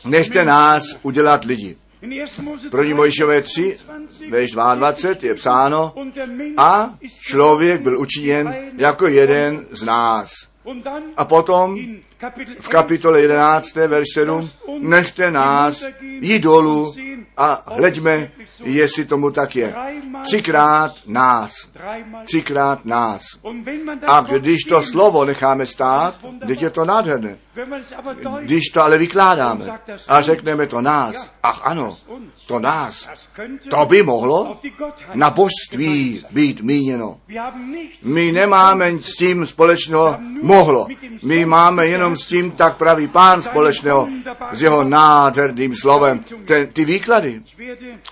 [0.06, 1.78] nechte nás udělat lidi.
[2.02, 2.44] In 1.
[2.44, 5.94] Mose První 3, Mojžíšové 3, 22, verš 22 je psáno,
[6.58, 10.30] a člověk byl učiněn jako jeden z nás.
[11.18, 11.78] A potom
[12.60, 14.50] v kapitole 11, verš 7,
[14.80, 15.84] nechte nás
[16.22, 16.94] jít dolů
[17.38, 18.32] a hleďme,
[18.64, 19.76] jestli tomu tak je.
[20.24, 21.52] Třikrát nás,
[22.26, 23.22] třikrát nás.
[24.08, 26.16] A když to slovo necháme stát,
[26.48, 27.38] teď je to nádherné.
[28.42, 29.66] Když to ale vykládáme
[30.08, 31.98] a řekneme to nás, ach ano,
[32.48, 33.10] to nás,
[33.70, 34.60] to by mohlo
[35.14, 37.20] na božství být míněno.
[38.04, 40.88] My nemáme s tím společného mohlo.
[41.24, 44.08] My máme jenom s tím, tak praví pán společného,
[44.52, 46.24] s jeho nádherným slovem.
[46.46, 47.42] Ten, ty výklady,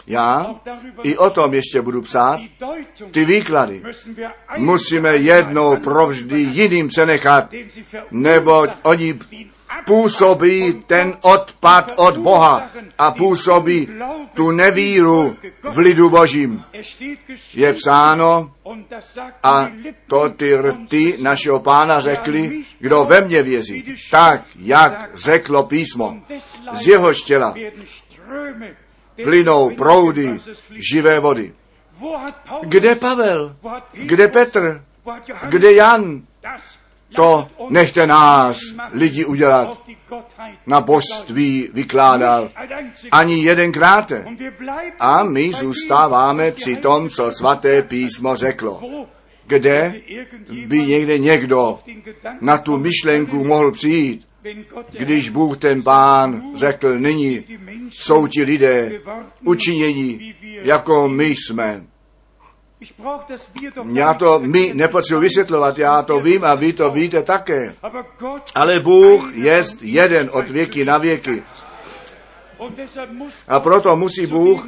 [0.08, 0.56] já
[1.04, 2.40] i o tom ještě budu psát,
[3.12, 3.84] ty výklady
[4.58, 7.50] musíme jednou provždy jiným přenechat,
[8.12, 9.20] neboť oni
[9.86, 13.90] působí ten odpad od Boha a působí
[14.34, 16.64] tu nevíru v lidu božím.
[17.54, 18.52] Je psáno,
[19.44, 19.72] a
[20.08, 26.18] to ty rty našeho pána řekli, kdo ve mně věří, tak jak řeklo písmo.
[26.74, 27.84] Z jeho těla werden
[28.26, 28.76] Ströme
[29.18, 30.40] des plynou proudy
[30.72, 31.54] živé vody.
[32.64, 33.56] Kde Pavel?
[33.94, 34.84] Kde Petr?
[35.50, 36.22] Kde Jan?
[37.16, 38.58] To nechte nás
[38.92, 39.80] lidi udělat.
[40.68, 42.50] Na božství vykládal.
[43.12, 44.12] Ani jedenkrát.
[45.00, 48.82] A my zůstáváme při tom, co svaté písmo řeklo.
[49.48, 50.02] Kde
[50.68, 51.80] by někde někdo
[52.42, 54.28] na tu myšlenku mohl přijít,
[54.92, 57.44] když Bůh ten pán řekl, nyní
[57.92, 58.92] jsou ti lidé
[59.44, 61.84] učinění, jako my jsme.
[63.94, 67.76] Já to my nepotřebuji vysvětlovat, já to vím a vy to víte také.
[68.56, 71.44] Ale Bůh je jeden od věky na věky.
[73.48, 74.68] A proto musí Bůh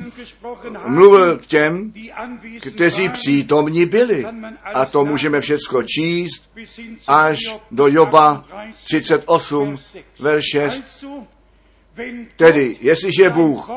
[0.85, 1.93] mluvil k těm,
[2.61, 4.25] kteří přítomní byli.
[4.73, 6.49] A to můžeme všecko číst
[7.07, 7.39] až
[7.71, 8.43] do Joba
[8.83, 9.79] 38, 38,
[10.19, 11.05] verš 6.
[12.35, 13.69] Tedy, jestliže Bůh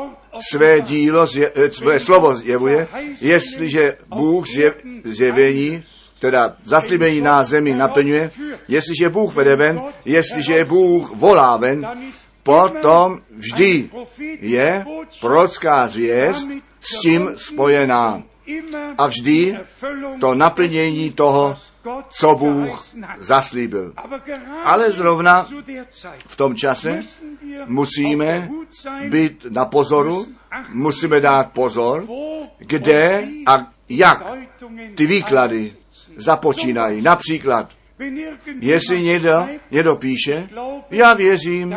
[0.51, 2.89] své dílo, zje, eh, své slovo zjevuje,
[3.21, 5.85] jestliže Bůh zje, zjevení,
[6.19, 8.31] teda zaslíbení na zemi naplňuje,
[8.69, 11.87] jestliže Bůh vede ven, jestliže Bůh volá ven,
[12.43, 13.91] potom vždy
[14.41, 14.85] je
[15.21, 16.47] prorocká zvěst
[16.81, 18.23] s tím spojená.
[18.99, 19.59] A vždy
[20.21, 21.57] to naplnění toho,
[22.11, 22.87] co Bůh
[23.19, 23.93] zaslíbil.
[24.65, 25.49] Ale zrovna
[26.27, 27.01] v tom čase
[27.67, 28.49] musíme
[29.09, 30.27] být na pozoru,
[30.69, 32.07] musíme dát pozor,
[32.59, 34.25] kde a jak
[34.95, 35.73] ty výklady
[36.17, 37.03] započínají.
[37.03, 37.71] Například,
[38.61, 40.49] jestli někdo, někdo píše,
[40.91, 41.77] já věřím,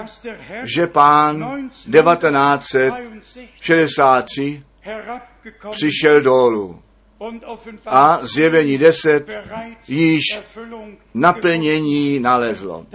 [0.75, 4.63] že pán 1963
[5.71, 6.79] přišel dolů
[7.85, 9.29] a zjevení 10
[9.87, 10.21] již
[11.13, 12.85] naplnění nalezlo.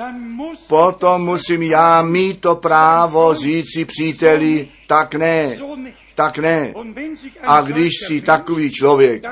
[0.68, 5.56] Potom musím já mít to právo říci příteli, tak ne,
[6.14, 6.74] tak ne.
[7.44, 9.22] A když si takový člověk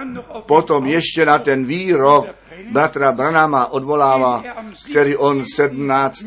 [0.47, 2.27] potom ještě na ten výrok
[2.71, 4.45] bratra Branama odvolává,
[4.91, 6.23] který on 17.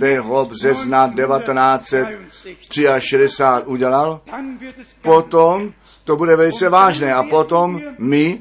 [0.50, 4.22] března 1963 udělal,
[5.02, 5.74] potom
[6.10, 8.40] to bude velice vážné a potom my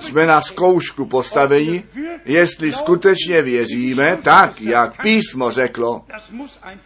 [0.00, 1.84] jsme na zkoušku postaveni,
[2.24, 6.04] jestli skutečně věříme tak, jak písmo řeklo.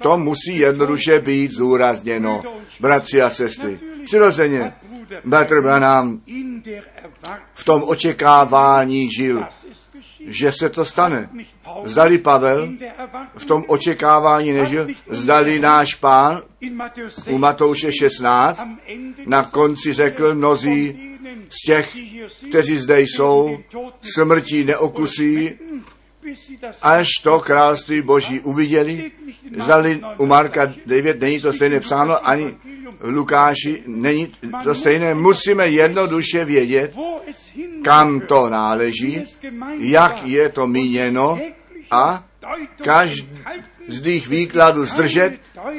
[0.02, 2.42] To musí jednoduše být zúrazněno,
[2.80, 3.78] bratři a sestry.
[4.04, 4.72] Přirozeně,
[5.24, 6.20] bratr Branham
[7.52, 9.46] v tom očekávání žil,
[10.26, 11.30] že se to stane.
[11.84, 12.68] Zdali Pavel
[13.36, 16.42] v tom očekávání nežil, zdali náš pán
[17.30, 18.60] u Matouše 16
[19.26, 21.16] na konci řekl mnozí
[21.50, 21.96] z těch,
[22.48, 23.58] kteří zde jsou,
[24.14, 25.50] smrtí neokusí,
[26.82, 29.12] až to království boží uviděli.
[29.62, 32.54] Zdali u Marka 9 není to stejné psáno, ani
[33.00, 34.32] v Lukáši není
[34.64, 35.14] to stejné.
[35.14, 36.94] Musíme jednoduše vědět,
[37.84, 39.24] kam to náleží,
[39.78, 41.38] jak je to míněno
[41.90, 42.24] a
[43.86, 45.32] každých výkladů zdržet.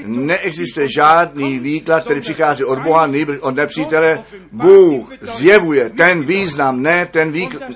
[0.06, 4.24] Neexistuje žádný výklad, který přichází od Boha, nejbrž od nepřítele.
[4.52, 7.34] Bůh zjevuje ten význam, ne ten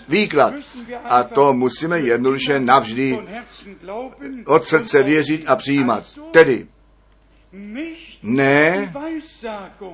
[0.07, 0.53] výklad.
[1.03, 3.19] A to musíme jednoduše navždy
[4.45, 6.03] od srdce věřit a přijímat.
[6.31, 6.67] Tedy
[8.23, 8.93] ne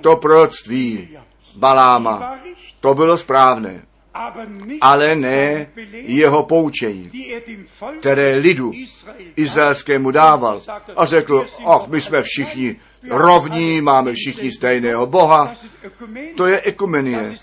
[0.02, 1.18] to proroctví
[1.56, 2.40] Baláma.
[2.80, 3.87] To bylo správné
[4.82, 7.12] ale ne jeho poučení,
[8.00, 8.72] které lidu
[9.36, 10.62] izraelskému dával
[10.96, 12.76] a řekl, ach, my jsme všichni
[13.10, 15.54] rovní, máme všichni stejného Boha.
[16.36, 17.36] To je ekumenie,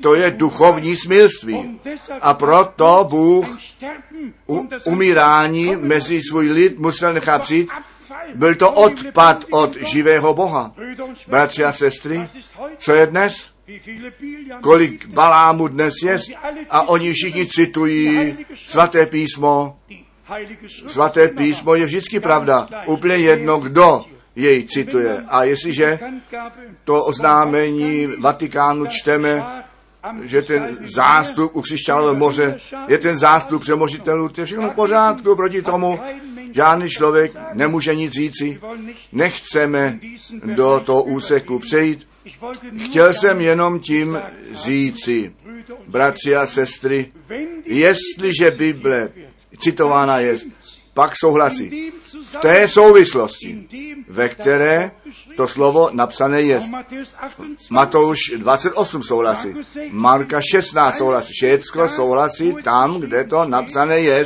[0.00, 1.80] to je duchovní smilství.
[2.20, 3.46] A proto Bůh
[4.46, 7.68] u, umírání mezi svůj lid musel nechat přijít.
[8.34, 10.72] Byl to odpad od živého Boha.
[11.28, 12.28] Bratři a sestry,
[12.78, 13.55] co je dnes?
[14.60, 16.18] Kolik balámu dnes je?
[16.70, 19.78] A oni všichni citují svaté písmo.
[20.86, 22.68] Svaté písmo je vždycky pravda.
[22.86, 24.04] Úplně jedno, kdo
[24.36, 25.24] jej cituje.
[25.28, 25.98] A jestliže
[26.84, 29.64] to oznámení Vatikánu čteme,
[30.22, 32.56] že ten zástup u křišťálové moře
[32.88, 36.00] je ten zástup přemožitelů, to je všechno v pořádku proti tomu.
[36.52, 38.60] Žádný člověk nemůže nic říci.
[39.12, 39.98] Nechceme
[40.44, 42.06] do toho úseku přejít.
[42.88, 44.18] Chtěl jsem jenom tím
[44.52, 45.34] říci,
[45.86, 47.12] bratři a sestry,
[47.64, 49.08] jestliže Bible
[49.58, 50.38] citována je,
[50.94, 51.92] pak souhlasí.
[52.40, 53.66] Té souvislosti,
[54.08, 54.90] ve které
[55.36, 56.62] to slovo napsané je.
[57.70, 59.54] Matouš 28 souhlasí,
[59.90, 64.24] Marka 16 souhlasí, všecko souhlasí tam, kde to napsané je.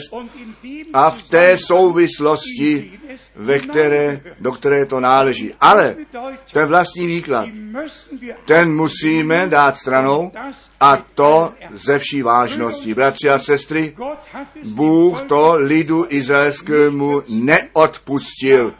[0.93, 3.01] A v té souvislosti,
[3.37, 5.55] ve které, do které to náleží.
[5.61, 5.97] Ale
[6.53, 7.49] ten vlastní výklad,
[8.47, 10.32] ten musíme dát stranou
[10.81, 12.94] a to ze vší vážností.
[12.94, 13.97] Bratři a sestry,
[14.65, 18.74] Bůh to lidu izraelskému neodpustil.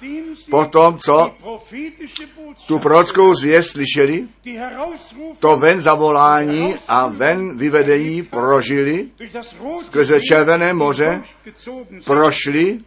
[0.51, 1.35] Potom, co
[2.67, 4.29] tu prorockou zvěst slyšeli,
[5.39, 9.09] to ven zavolání a ven vyvedení prožili,
[9.87, 11.23] skrze Červené moře
[12.05, 12.81] prošli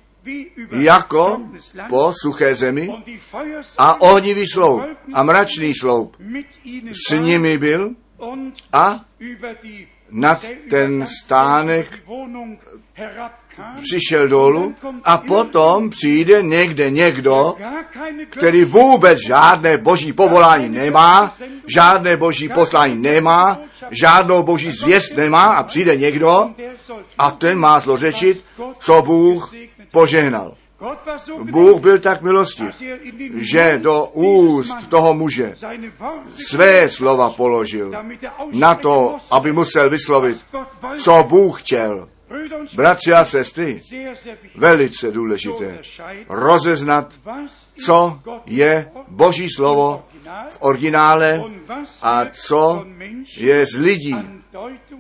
[0.72, 1.41] jako
[1.90, 2.90] po suché zemi
[3.77, 4.84] a ohnivý sloup
[5.14, 6.18] a mračný sloup
[7.07, 7.95] s nimi byl
[8.74, 9.06] a
[10.10, 12.00] nad ten stánek
[13.82, 17.56] přišel dolů a potom přijde někde někdo,
[18.30, 21.36] který vůbec žádné boží povolání nemá,
[21.76, 23.60] žádné boží poslání nemá,
[23.91, 26.50] žádnou boží zvěst nemá a přijde někdo
[27.18, 28.45] a ten má zlořečit,
[28.80, 29.54] co Bůh
[29.91, 30.56] požehnal.
[31.44, 32.82] Bůh byl tak milostiv,
[33.36, 35.56] že do úst toho muže
[36.50, 37.92] své slova položil
[38.54, 40.46] na to, aby musel vyslovit,
[40.98, 42.10] co Bůh chtěl.
[42.76, 43.82] Bratři a sestry,
[44.56, 45.80] velice důležité
[46.30, 47.14] rozeznat,
[47.86, 50.04] co je Boží slovo
[50.50, 51.44] v originále
[52.02, 52.86] a co
[53.38, 54.43] je z lidí,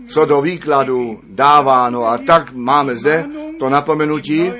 [0.07, 2.05] co do výkladu dáváno.
[2.05, 3.25] A tak máme zde
[3.59, 4.51] to napomenutí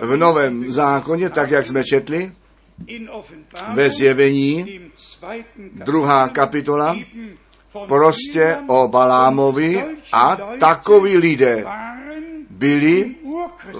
[0.00, 2.32] v Novém zákoně, tak jak jsme četli,
[3.74, 4.80] ve zjevení,
[5.84, 6.96] druhá kapitola,
[7.88, 11.64] prostě o Balámovi a takoví lidé
[12.60, 13.14] byli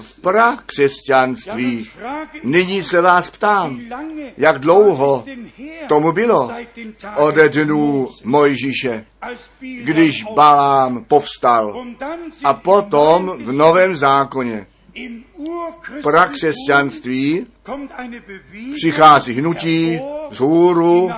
[0.01, 1.89] v prakřesťanství.
[2.43, 3.81] Nyní se vás ptám,
[4.37, 5.25] jak dlouho
[5.87, 6.51] tomu bylo
[7.17, 9.05] od dnů Mojžíše,
[9.59, 11.85] když Balám povstal.
[12.43, 14.67] A potom v Novém zákoně
[16.03, 17.47] prakřesťanství
[18.73, 19.99] přichází hnutí
[20.31, 21.09] z hůru,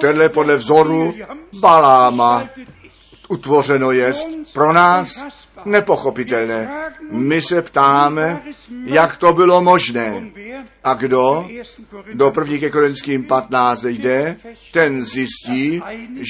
[0.00, 1.14] tenhle podle vzoru
[1.60, 2.48] Baláma
[3.28, 5.24] utvořeno jest pro nás
[5.66, 6.90] nepochopitelné.
[7.10, 8.42] My se ptáme,
[8.84, 10.30] jak to bylo možné.
[10.84, 11.48] A kdo
[12.14, 12.70] do 1.
[12.70, 14.36] Korinským 15 jde,
[14.72, 15.82] ten zjistí,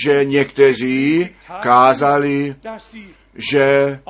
[0.05, 1.29] že někteří
[1.61, 2.55] kázali,
[3.35, 4.01] že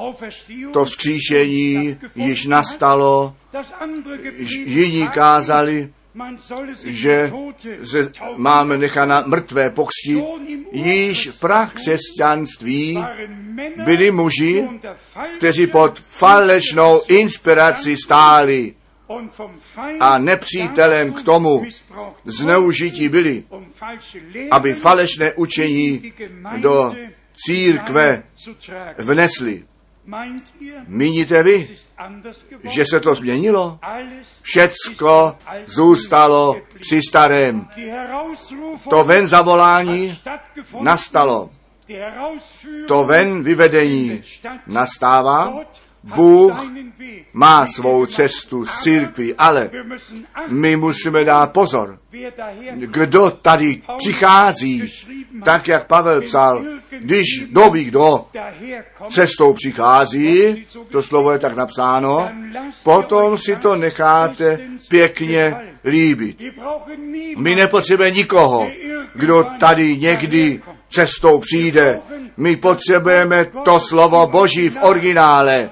[0.73, 3.37] to vzkříšení již nastalo,
[4.65, 5.93] jiní kázali,
[6.85, 7.33] že
[7.81, 10.25] ze, máme nechat mrtvé pokřtít.
[10.73, 13.05] Již v prach křesťanství
[13.85, 14.69] byli muži,
[15.37, 18.75] kteří pod falešnou inspirací stáli
[20.01, 21.65] a nepřítelem k tomu
[22.25, 23.45] zneužití byli,
[24.51, 26.13] aby falešné učení
[26.57, 26.95] do
[27.47, 28.23] církve
[28.99, 29.65] vnesli.
[30.87, 31.77] Míníte vy,
[32.63, 33.79] že se to změnilo?
[34.43, 37.69] Všecko zůstalo při starém.
[38.91, 40.19] To ven zavolání
[40.81, 41.51] nastalo.
[42.89, 44.23] To ven vyvedení
[44.67, 45.55] nastává.
[46.05, 46.65] Bůh
[47.33, 49.71] má svou cestu z církví, ale
[50.49, 51.99] my musíme dát pozor,
[52.75, 54.93] kdo tady přichází,
[55.45, 56.65] tak jak Pavel psal,
[57.01, 57.27] když
[57.73, 58.27] ví, kdo
[59.09, 62.31] cestou přichází, to slovo je tak napsáno,
[62.83, 64.59] potom si to necháte
[64.89, 66.43] pěkně líbit.
[67.37, 68.71] My nepotřebujeme nikoho,
[69.15, 72.01] kdo tady někdy cestou přijde.
[72.37, 75.71] My potřebujeme to slovo Boží v originále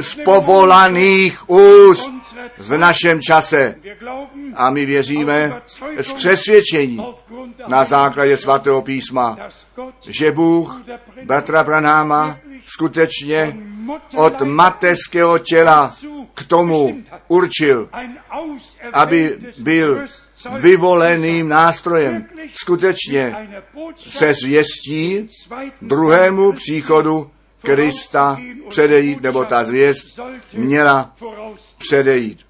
[0.00, 2.10] z povolaných úst
[2.58, 3.76] v našem čase.
[4.54, 5.62] A my věříme
[6.00, 7.06] z přesvědčení
[7.68, 9.36] na základě svatého písma,
[10.08, 10.82] že Bůh
[11.24, 13.56] bratra Branáma skutečně
[14.16, 15.94] od mateřského těla
[16.34, 17.88] k tomu určil,
[18.92, 20.06] aby byl
[20.58, 23.48] vyvoleným nástrojem skutečně
[23.96, 25.28] se zvěstí
[25.82, 27.30] druhému příchodu
[27.62, 30.20] Krista předejít, nebo ta zvěst
[30.54, 31.14] měla
[31.78, 32.40] předejít.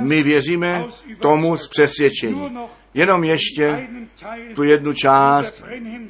[0.00, 0.84] My věříme
[1.20, 2.58] tomu z přesvědčení.
[2.94, 3.88] Jenom ještě
[4.54, 5.64] tu jednu část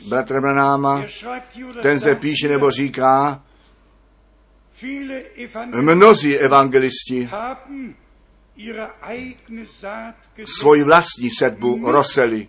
[0.08, 1.04] bratra Branáma,
[1.82, 3.42] ten zde píše nebo říká,
[5.72, 7.28] mnozí evangelisti
[10.58, 12.48] svoji vlastní sedbu roseli.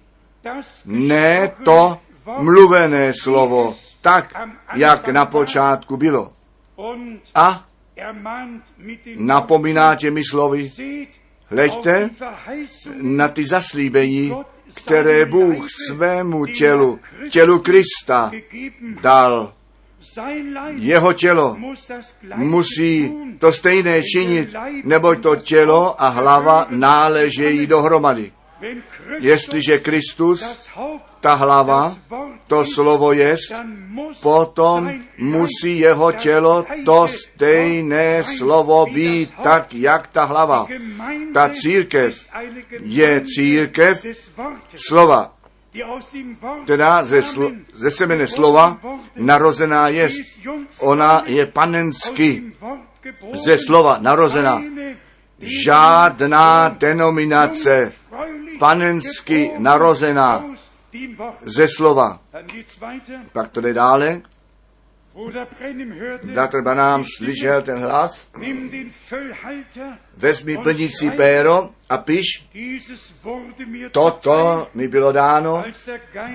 [0.86, 2.00] Ne to
[2.40, 4.34] mluvené slovo, tak,
[4.76, 6.34] jak na počátku bylo.
[7.36, 7.66] A?
[9.18, 10.72] napomíná těmi slovy,
[11.46, 12.10] hleďte
[13.02, 14.34] na ty zaslíbení,
[14.84, 17.00] které Bůh svému tělu,
[17.30, 18.32] tělu Krista
[19.02, 19.54] dal.
[20.76, 21.58] Jeho tělo
[22.36, 28.32] musí to stejné činit, neboť to tělo a hlava náležejí dohromady.
[29.20, 30.44] Jestliže Kristus,
[31.20, 31.96] ta hlava,
[32.48, 33.52] to slovo jest,
[34.22, 40.68] potom musí jeho tělo to stejné slovo být tak, jak ta hlava.
[41.34, 42.26] Ta církev
[42.80, 43.98] je církev
[44.76, 45.40] slova,
[46.66, 48.78] teda ze, slo, ze semene slova
[49.16, 50.10] narozená je.
[50.82, 52.58] Ona je panensky
[53.46, 54.62] ze slova narozená.
[55.40, 57.94] Žádná denominace
[58.60, 60.44] panensky narozená
[61.42, 62.20] ze slova.
[63.32, 64.22] Pak to jde dále.
[66.24, 68.30] Bratr Banám slyšel ten hlas,
[70.18, 72.26] vezmi plnící péro a piš,
[73.92, 75.64] toto mi bylo dáno,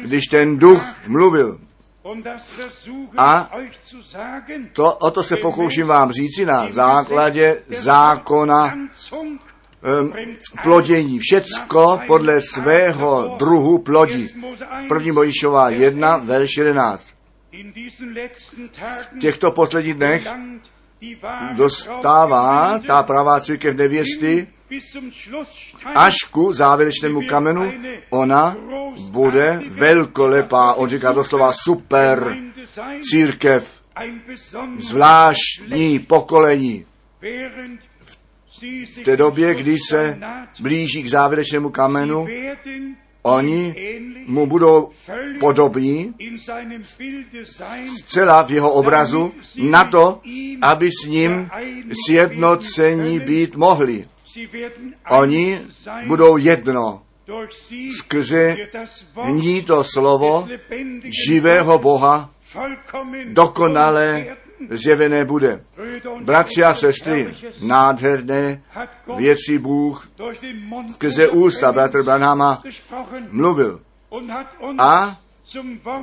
[0.03, 1.61] když ten duch mluvil.
[3.17, 3.51] A
[4.73, 8.75] to, o to se pokouším vám říci na základě zákona
[10.63, 11.19] plodění.
[11.19, 14.29] Všecko podle svého druhu plodí.
[14.89, 17.07] První Mojišová 1, verš 11.
[19.17, 20.27] V těchto posledních dnech
[21.57, 24.47] dostává ta pravá církev nevěsty
[25.95, 27.73] až ku závěrečnému kamenu,
[28.11, 28.57] ona
[29.11, 32.37] bude velkolepá, on říká doslova super
[33.11, 33.81] církev,
[34.79, 36.87] zvláštní pokolení.
[39.01, 40.19] V té době, kdy se
[40.61, 42.27] blíží k závěrečnému kamenu,
[43.23, 43.75] oni
[44.27, 44.91] mu budou
[45.41, 46.15] podobní
[48.05, 50.21] zcela v jeho obrazu na to,
[50.63, 51.51] aby s ním
[52.07, 54.09] sjednocení být mohli.
[55.11, 55.61] Oni
[56.07, 57.03] budou jedno.
[57.99, 58.57] Skrze
[59.31, 60.49] ní to slovo
[61.29, 62.31] živého Boha
[63.25, 64.27] dokonale
[64.71, 65.65] zjevené bude.
[66.23, 68.63] Bratři a sestry, nádherné
[69.17, 70.09] věci Bůh
[70.93, 72.63] skrze ústa bratr Branhama
[73.31, 73.81] mluvil
[74.79, 75.21] a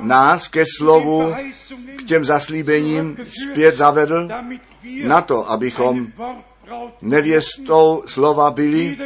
[0.00, 1.34] nás ke slovu,
[1.96, 3.16] k těm zaslíbením
[3.50, 4.28] zpět zavedl
[5.04, 6.06] na to, abychom
[7.02, 8.98] nevěstou slova byli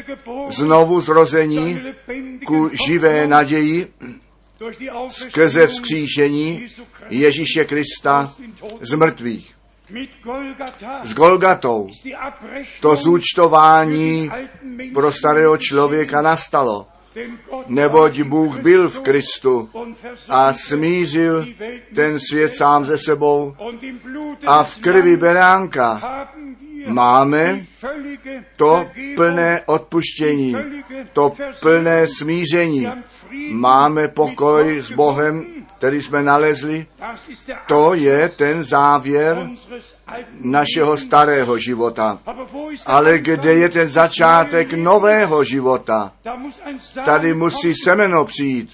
[0.49, 1.81] znovu zrození
[2.47, 3.93] ku živé naději
[5.11, 6.67] skrze vzkříšení
[7.09, 8.35] Ježíše Krista
[8.81, 9.57] z mrtvých.
[11.05, 11.89] S Golgatou
[12.81, 14.31] to zúčtování
[14.95, 16.87] pro starého člověka nastalo,
[17.67, 19.71] neboť Bůh byl v Kristu
[20.29, 21.47] a smířil
[21.95, 23.57] ten svět sám ze sebou
[24.47, 26.01] a v krvi beránka
[26.87, 27.65] máme
[28.57, 30.57] to plné odpuštění,
[31.13, 32.89] to plné smíření.
[33.51, 35.47] Máme pokoj s Bohem,
[35.79, 36.87] který jsme nalezli.
[37.67, 39.49] To je ten závěr
[40.41, 42.19] našeho starého života.
[42.87, 46.13] Ale kde je ten začátek nového života?
[47.05, 48.71] Tady musí semeno přijít.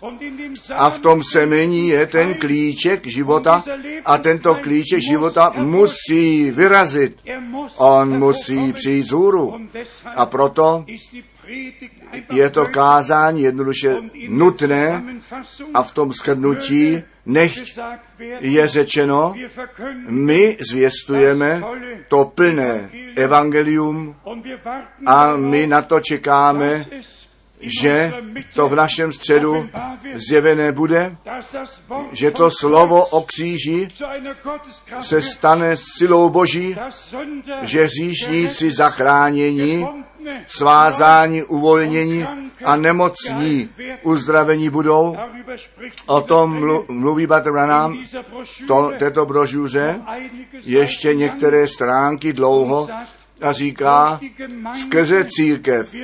[0.74, 3.64] A v tom semení je ten klíček života
[4.04, 7.16] a tento klíček života musí vyrazit.
[7.76, 9.54] On musí přijít z hůru.
[10.16, 10.84] A proto
[12.32, 13.97] je to kázání jednoduše
[14.28, 15.05] nutné
[15.74, 17.52] a v tom shrnutí nech
[18.40, 19.35] je řečeno,
[20.09, 21.62] my zvěstujeme
[22.09, 24.16] to plné evangelium
[25.06, 26.85] a my na to čekáme,
[27.62, 28.12] že
[28.55, 29.68] to v našem středu
[30.14, 31.16] zjevené bude,
[32.12, 33.89] že to slovo o kříži
[35.01, 36.76] se stane silou Boží,
[37.62, 39.86] že říšníci zachránění,
[40.47, 42.26] svázání, uvolnění
[42.64, 43.68] a nemocní
[44.02, 45.16] uzdravení budou.
[46.06, 47.98] O tom mluví Bater Branham
[48.66, 50.01] to, této brožuře
[50.64, 52.89] ještě některé stránky dlouho
[53.43, 54.20] a říká,
[54.82, 55.94] skrze církev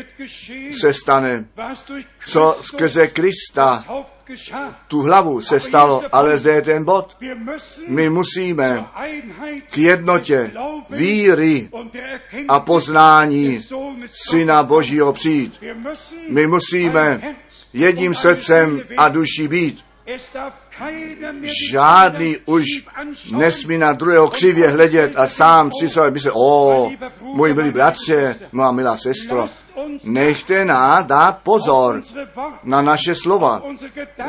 [0.80, 1.44] se stane,
[2.26, 3.84] co skrze Krista
[4.88, 7.16] tu hlavu se stalo, ale zde je ten bod.
[7.88, 8.84] My musíme
[9.70, 10.52] k jednotě
[10.90, 11.70] víry
[12.48, 13.60] a poznání
[14.30, 15.62] Syna Božího přijít.
[16.30, 17.36] My musíme
[17.72, 19.84] jedním srdcem a duší být.
[21.70, 22.64] Žádný už
[23.32, 26.90] nesmí na druhého křivě hledět a sám si sobě myslet, o,
[27.20, 29.48] můj milý bratře, moja milá sestro,
[30.04, 32.02] nechte nás dát pozor
[32.64, 33.62] na naše slova,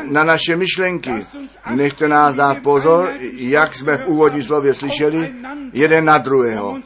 [0.02, 1.26] na naše myšlenky.
[1.70, 5.34] Nechte nás dát pozor, jak jsme v úvodní slově slyšeli,
[5.72, 6.78] jeden na druhého,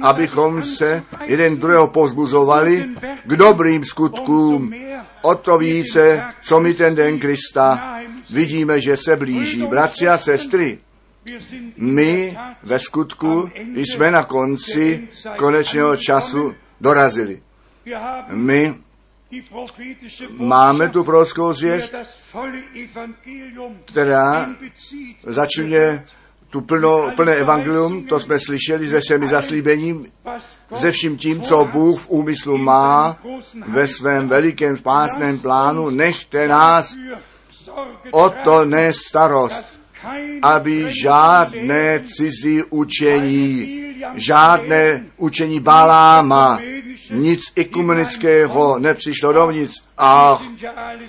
[0.00, 2.88] abychom se jeden druhého pozbuzovali
[3.24, 4.74] k dobrým skutkům.
[5.22, 7.96] O to více, co mi ten den Krista
[8.32, 9.66] vidíme, že se blíží.
[9.66, 10.78] Bratři a sestry,
[11.76, 17.42] my ve skutku jsme na konci konečného času dorazili.
[18.28, 18.74] My
[20.30, 21.94] máme tu prorockou zvěst,
[23.84, 24.48] která
[25.26, 26.04] začne
[26.50, 30.06] tu plno, plné evangelium, to jsme slyšeli se všemi zaslíbením,
[30.76, 33.18] se vším tím, co Bůh v úmyslu má
[33.66, 36.94] ve svém velikém spásném plánu, nechte nás
[38.10, 39.80] o to nestarost,
[40.42, 43.80] aby žádné cizí učení,
[44.14, 46.60] žádné učení Baláma,
[47.10, 49.82] nic ekumenického nepřišlo dovnitř.
[49.98, 50.42] Ach,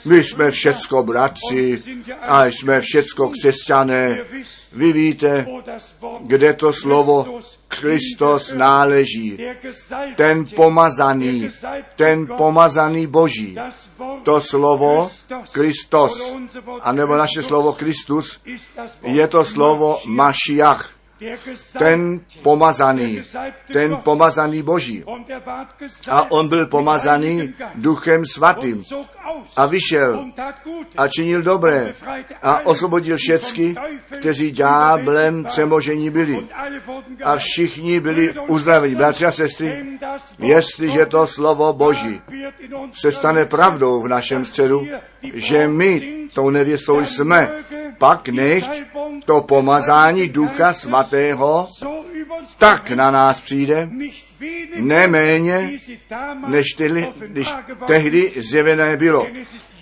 [0.06, 1.82] my jsme všecko bratři
[2.22, 4.20] a jsme všecko křesťané.
[4.74, 5.46] Vy víte,
[6.22, 7.40] kde to slovo
[7.72, 9.40] Kristus náleží.
[10.20, 11.50] Ten pomazaný,
[11.96, 13.56] ten pomazaný Boží.
[14.24, 15.10] To slovo
[15.52, 16.36] Kristus,
[16.84, 18.44] anebo naše slovo Kristus,
[19.02, 21.01] je to slovo Mašiach
[21.78, 23.24] ten pomazaný,
[23.74, 25.04] ten pomazaný Boží.
[26.10, 28.84] A on byl pomazaný duchem svatým
[29.56, 30.26] a vyšel
[30.98, 31.94] a činil dobré
[32.42, 33.76] a osvobodil všecky,
[34.20, 36.48] kteří dňáblem přemožení byli.
[37.24, 38.96] A všichni byli uzdraveni.
[38.96, 39.86] Bratři a sestry,
[40.40, 42.22] jestliže to slovo Boží
[42.94, 44.88] se stane pravdou v našem středu,
[45.34, 47.52] že my tou nevěstou jsme,
[48.02, 48.74] pak nechť
[49.26, 51.68] to pomazání Ducha Svatého
[52.58, 53.90] tak na nás přijde,
[54.76, 55.80] neméně,
[56.48, 57.54] než tyli, když
[57.88, 59.28] tehdy zjevené bylo.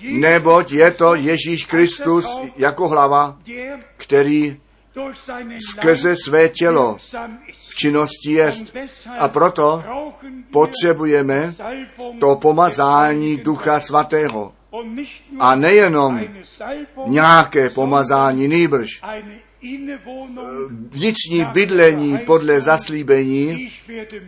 [0.02, 2.26] Neboť je to Ježíš Kristus
[2.58, 3.38] jako hlava,
[3.98, 4.58] který
[5.72, 6.98] skrze své tělo
[7.68, 8.76] v činnosti jest.
[9.20, 9.84] A proto
[10.52, 11.56] potřebujeme
[12.20, 14.59] to pomazání Ducha Svatého.
[15.40, 16.20] A nejenom
[17.06, 19.02] nějaké pomazání nýbrž,
[20.90, 23.72] vnitřní bydlení podle zaslíbení,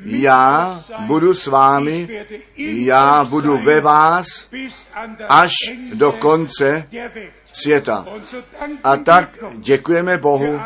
[0.06, 2.26] já budu s vámi,
[2.58, 4.26] já budu ve vás
[5.28, 5.52] až
[5.94, 6.88] do konce
[7.54, 8.06] světa.
[8.84, 10.60] A tak děkujeme Bohu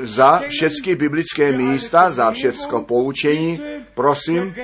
[0.00, 3.60] za všechny biblické místa, za všecko poučení.
[3.94, 4.54] Prosím,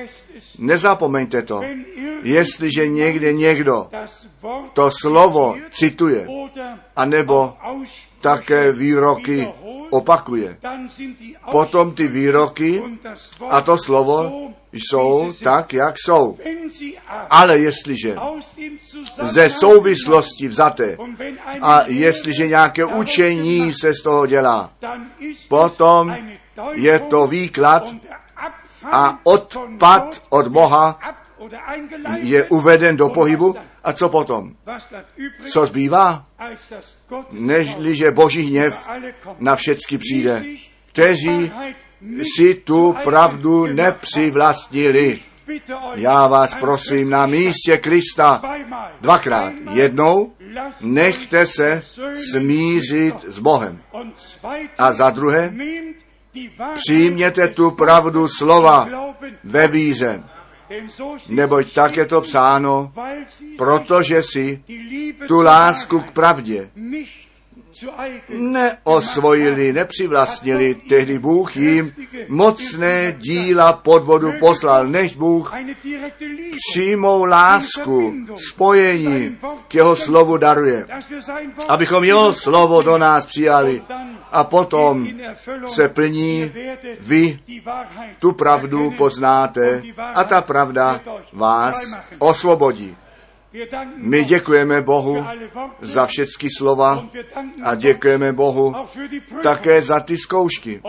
[0.57, 1.61] nezapomeňte to.
[2.23, 3.89] Jestliže někde někdo
[4.73, 6.27] to slovo cituje,
[6.95, 7.53] anebo
[8.21, 9.47] také výroky
[9.89, 10.57] opakuje.
[11.51, 12.83] Potom ty výroky
[13.49, 16.37] a to slovo jsou tak, jak jsou.
[17.29, 18.15] Ale jestliže
[19.21, 20.97] ze souvislosti vzaté
[21.61, 24.71] a jestliže nějaké učení se z toho dělá,
[25.47, 26.15] potom
[26.73, 27.83] je to výklad
[28.91, 30.99] a odpad od Boha
[32.15, 34.53] je uveden do pohybu a co potom?
[35.51, 36.25] Co zbývá?
[37.31, 38.73] Nežliže boží hněv
[39.39, 40.43] na všecky přijde,
[40.91, 41.51] kteří
[42.35, 45.19] si tu pravdu nepřivlastnili.
[45.95, 48.41] Já vás prosím na místě Krista
[49.01, 49.53] dvakrát.
[49.71, 50.33] Jednou
[50.81, 51.83] nechte se
[52.31, 53.79] smířit s Bohem.
[54.77, 55.53] A za druhé
[56.75, 58.87] přijměte tu pravdu slova
[59.43, 60.23] ve víře.
[61.29, 62.93] Neboť tak je to psáno,
[63.57, 64.63] protože si
[65.27, 66.69] tu lásku k pravdě
[68.29, 70.75] neosvojili, nepřivlastnili.
[70.75, 71.93] Tehdy Bůh jim
[72.27, 74.87] mocné díla podvodu poslal.
[74.87, 75.53] Nech Bůh
[76.71, 78.13] přímou lásku,
[78.49, 79.37] spojení
[79.67, 80.87] k jeho slovu daruje.
[81.67, 83.81] Abychom jeho slovo do nás přijali
[84.31, 85.07] a potom
[85.67, 86.51] se plní,
[86.99, 87.39] vy
[88.19, 89.83] tu pravdu poznáte
[90.15, 91.01] a ta pravda
[91.33, 91.75] vás
[92.19, 92.97] osvobodí.
[93.97, 95.25] My děkujeme Bohu
[95.81, 97.05] za všechny slova
[97.63, 98.75] a děkujeme Bohu
[99.43, 100.81] také za ty zkoušky.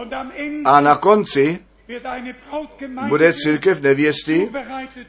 [0.65, 1.59] A na konci
[3.09, 4.51] bude církev nevěsty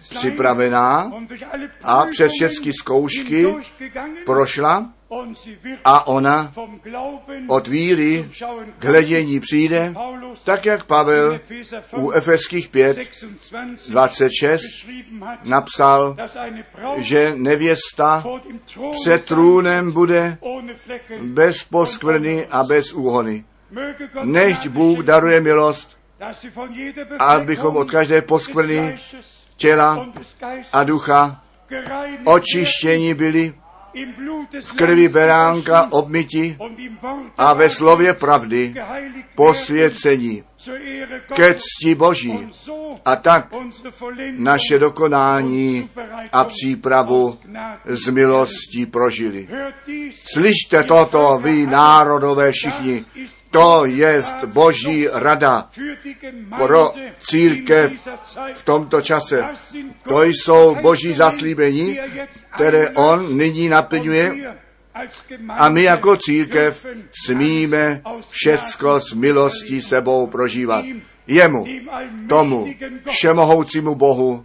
[0.09, 1.11] připravená
[1.83, 3.55] a přes všechny zkoušky
[4.25, 4.93] prošla
[5.85, 6.53] a ona
[7.47, 8.29] od víry
[8.79, 9.93] k hledění přijde,
[10.43, 11.39] tak jak Pavel
[11.95, 16.15] u 5, Efeských 5, 26 26 geschrieben hat, napsal,
[16.97, 18.23] že nevěsta
[19.01, 20.37] před trůnem bude
[21.21, 23.45] bez poskvrny a bez úhony.
[24.23, 25.97] Nechť Bůh daruje milost,
[27.19, 28.99] abychom od každé poskvrny
[29.57, 30.07] těla
[30.73, 31.43] a ducha
[32.25, 33.53] očištění byli
[34.61, 36.57] v krvi beránka obmyti
[37.37, 38.73] a ve slově pravdy
[39.35, 40.43] posvěcení
[41.35, 42.49] ke cti Boží
[43.05, 43.47] a tak
[44.31, 45.89] naše dokonání
[46.31, 47.39] a přípravu
[47.85, 49.47] z milostí prožili.
[50.33, 53.05] Slyšte toto, vy národové všichni,
[53.53, 55.69] to je Boží rada
[56.57, 58.07] pro církev
[58.53, 59.45] v tomto čase.
[60.07, 62.89] To jsou Boží zaslíbení, er které.
[62.89, 64.55] On nyní naplňuje
[65.49, 66.85] a my jako církev
[67.25, 70.85] smíme všecko s milostí sebou prožívat.
[71.27, 71.65] Jemu,
[72.29, 72.67] tomu,
[73.09, 74.43] všemohoucímu Bohu,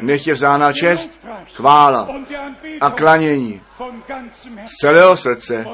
[0.00, 1.10] nech je vzána čest,
[1.54, 2.08] chvála
[2.80, 3.60] a klanění
[4.66, 5.66] z celého srdce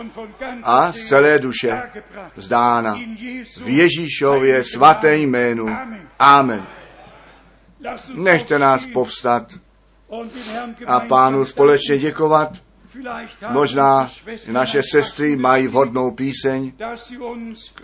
[0.63, 1.83] a z celé duše
[3.17, 5.67] Jesu v Ježíšově svaté jménu.
[6.19, 6.67] Amen.
[8.15, 9.47] Nechte nás povstat
[10.87, 12.53] a pánu společně děkovat.
[13.51, 14.11] Možná
[14.49, 16.73] naše sestry mají vhodnou píseň,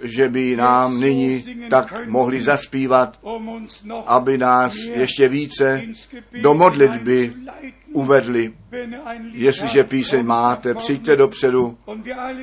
[0.03, 3.67] že by nám nyní tak mohli zaspívat, um
[4.07, 5.83] aby nás ještě více
[6.43, 7.33] do modlitby
[7.93, 8.53] uvedli.
[9.33, 11.79] Jestliže píseň máte, přijďte dopředu.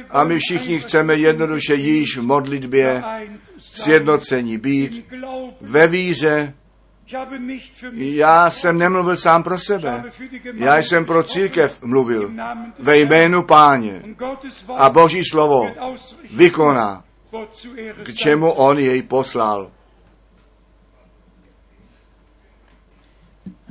[0.09, 3.03] A my všichni chceme jednoduše již v modlitbě
[3.57, 5.05] sjednocení být
[5.61, 6.53] ve víře.
[7.07, 10.03] Ich habe nicht für mich Já jsem nemluvil sám pro sebe.
[10.53, 12.31] Já jsem pro církev mluvil.
[12.79, 14.01] ve jménu páně.
[14.75, 15.69] A Boží slovo
[16.31, 17.03] vykoná,
[18.03, 19.71] k čemu on jej poslal.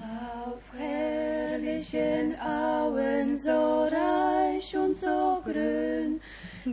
[0.00, 6.20] Auf herrlichen Auen so reich und so grün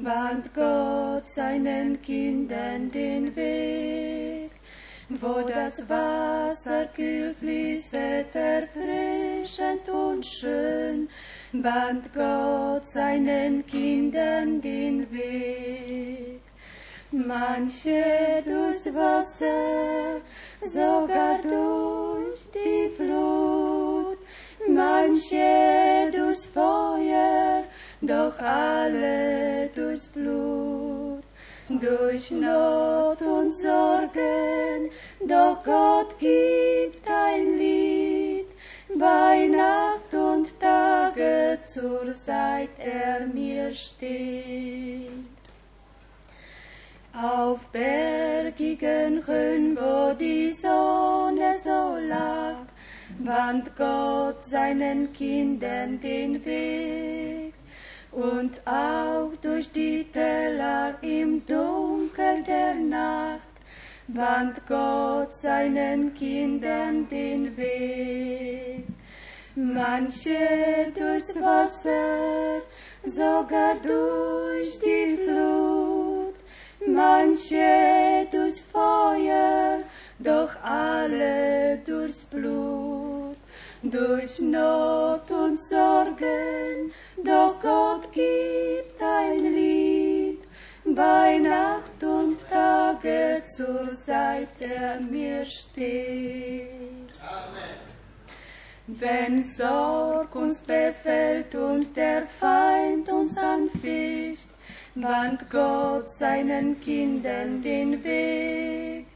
[0.02, 4.52] bahnt Gott seinen Kindern den Weg,
[5.09, 11.09] wo das Wasser kühl fließet, erfrischend und schön,
[11.51, 16.41] bahnt Gott seinen Kindern den Weg.
[17.11, 20.21] Manche durchs Wasser,
[20.65, 24.17] sogar durch die Flut,
[24.67, 27.63] manche durchs Feuer,
[28.01, 30.73] doch alle durchs Blut.
[31.69, 34.91] Durch Not und Sorgen,
[35.26, 38.48] doch Gott gibt ein Lied,
[38.99, 45.10] bei Nacht und Tage zur Zeit er mir steht.
[47.14, 52.68] Auf bergigen Höhen, wo die Sonne so lacht,
[53.19, 57.43] bahnt Gott seinen Kindern den Weg.
[58.15, 63.41] Und auch durch die Täler im Dunkel der Nacht,
[64.07, 68.85] bahnt Gott seinen Kindern den Weg.
[69.56, 72.61] Manche durchs Wasser,
[73.03, 76.35] sogar durch die Flut,
[76.88, 79.80] manche durchs Feuer,
[80.19, 83.38] doch alle durchs Blut,
[83.81, 86.91] durch Not und Sorgen,
[87.24, 90.40] doch Gott gibt ein Lied,
[90.86, 97.14] bei Nacht und Tage zur Seite er mir steht.
[98.88, 104.48] Wenn Sorg uns befällt und der Feind uns anficht,
[104.95, 109.08] bahnt Gott seinen Kindern den Weg.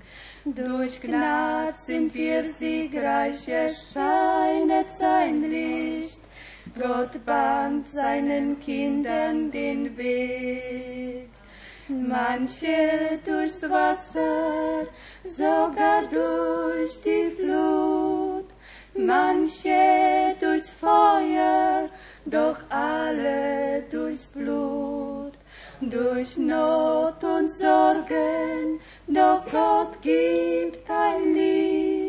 [0.45, 6.26] Durch Gnad sind wir siegreich, es scheinet sein Licht
[6.79, 11.29] Gott bahnt seinen Kindern den Weg.
[11.87, 14.85] Manche durchs Wasser,
[15.23, 18.45] sogar durch die Flut,
[18.93, 21.89] manche durchs Feuer,
[22.25, 25.33] doch alle durchs Blut,
[25.79, 32.06] durch Not und Sorgen, doch Gott gibt ein Lied,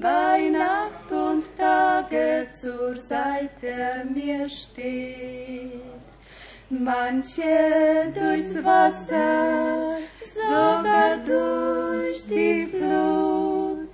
[0.00, 5.72] bei Nacht und Tage zur Seite mir steht.
[6.70, 9.98] Manche durchs Wasser,
[10.34, 13.88] sogar durch die Flut,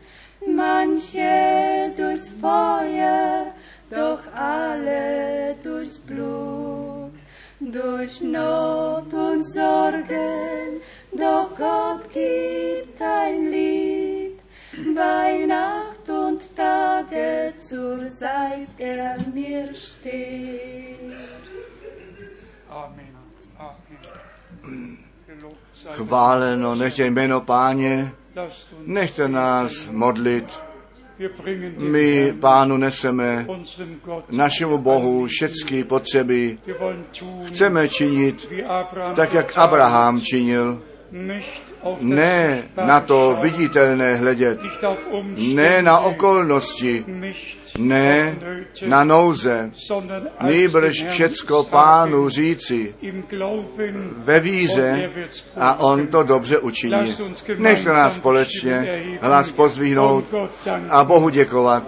[0.46, 3.46] manche durchs Feuer,
[3.90, 7.10] doch alle durchs Blut,
[7.58, 10.80] durch Not und Sorgen,
[11.10, 13.87] doch Gott gibt ein Lied,
[14.98, 21.14] bei Nacht und Tage zur Seite er mir steht.
[22.68, 23.14] Amen.
[23.58, 24.98] Amen.
[25.96, 28.12] Chváleno, nechte jméno páně,
[28.86, 30.60] nechte nás modlit.
[31.18, 36.58] Wir bringen dem My pánu neseme, unserem Gott, našemu Bohu, všechny potřeby.
[37.44, 38.48] Chceme činit
[39.14, 40.82] tak, jak Abraham činil.
[42.00, 44.58] Ne na to viditelné hledět,
[45.36, 47.04] ne na okolnosti,
[47.78, 48.36] ne
[48.86, 49.70] na nouze,
[50.42, 52.94] nýbrž všecko pánu říci
[54.16, 55.10] ve víře
[55.56, 57.16] a on to dobře učiní.
[57.58, 59.54] Nechte nás společně hlas
[60.64, 60.86] danken.
[60.90, 61.82] a Bohu děkovat.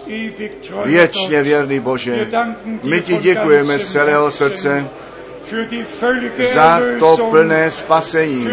[0.84, 2.28] Věčně věrný Bože,
[2.82, 4.90] my ti děkujeme z celého srdce
[6.54, 8.48] za to plné spasení,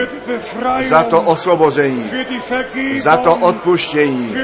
[0.87, 2.11] za to osvobození,
[3.01, 4.35] za to odpuštění,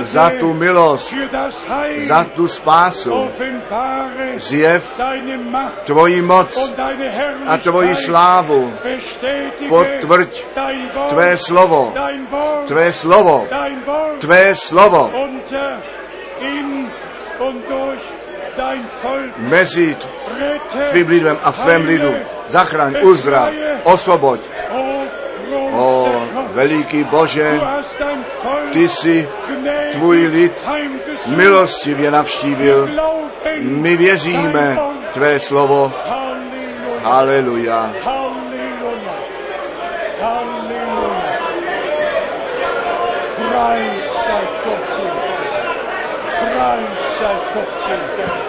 [0.00, 1.14] za tu milost,
[1.98, 3.28] za tu spásu.
[4.36, 5.00] Zjev
[5.84, 6.72] tvoji moc
[7.46, 8.74] a tvoji slávu.
[9.68, 10.44] Potvrď
[11.08, 11.94] Tvé slovo,
[12.66, 13.46] tvé slovo,
[14.18, 15.12] tvé slovo.
[15.14, 15.80] Unter
[16.40, 16.90] in
[17.38, 18.17] und durch dein Volk.
[19.38, 19.96] Mezi
[20.90, 22.14] tvým lidem a v tvém lidu.
[22.48, 23.50] Zachraň, uzdrav,
[23.82, 24.40] osvoboď.
[25.72, 26.08] O,
[26.52, 27.60] veliký Bože,
[28.72, 29.28] ty jsi
[29.92, 30.52] tvůj lid
[31.26, 32.88] milostivě navštívil.
[33.60, 34.78] My věříme
[35.12, 35.92] tvé slovo.
[37.02, 37.90] Haleluja.
[43.48, 44.94] Preis sei Gott.
[46.40, 48.47] Preis sei Gott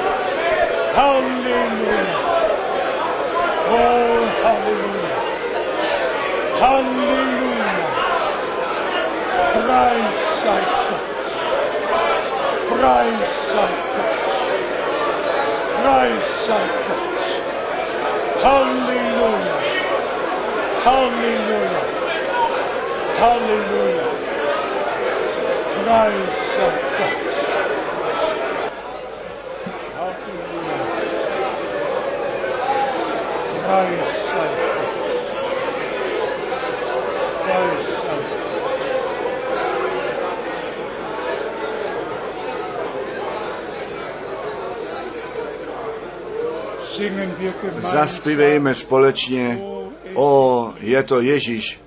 [0.90, 1.70] im Himmel.
[1.70, 2.40] Halleluja.
[3.70, 5.18] Oh, Halleluja.
[6.62, 7.74] Halleluja.
[9.54, 11.06] Preis sei Gott.
[12.70, 14.18] Preis sei Gott.
[15.84, 17.18] Preis sei Gott.
[18.44, 19.58] Halleluja.
[20.86, 21.82] Halleluja.
[23.22, 24.08] Halleluja.
[25.86, 27.29] Preis sei Gott.
[33.70, 34.10] Gott.
[46.98, 47.92] Singen wir gemeinsam.
[47.92, 49.62] Zaspívejme společně.
[50.14, 51.80] O, je to Ježíš.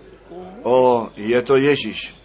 [0.63, 2.22] O, je to Ježíš.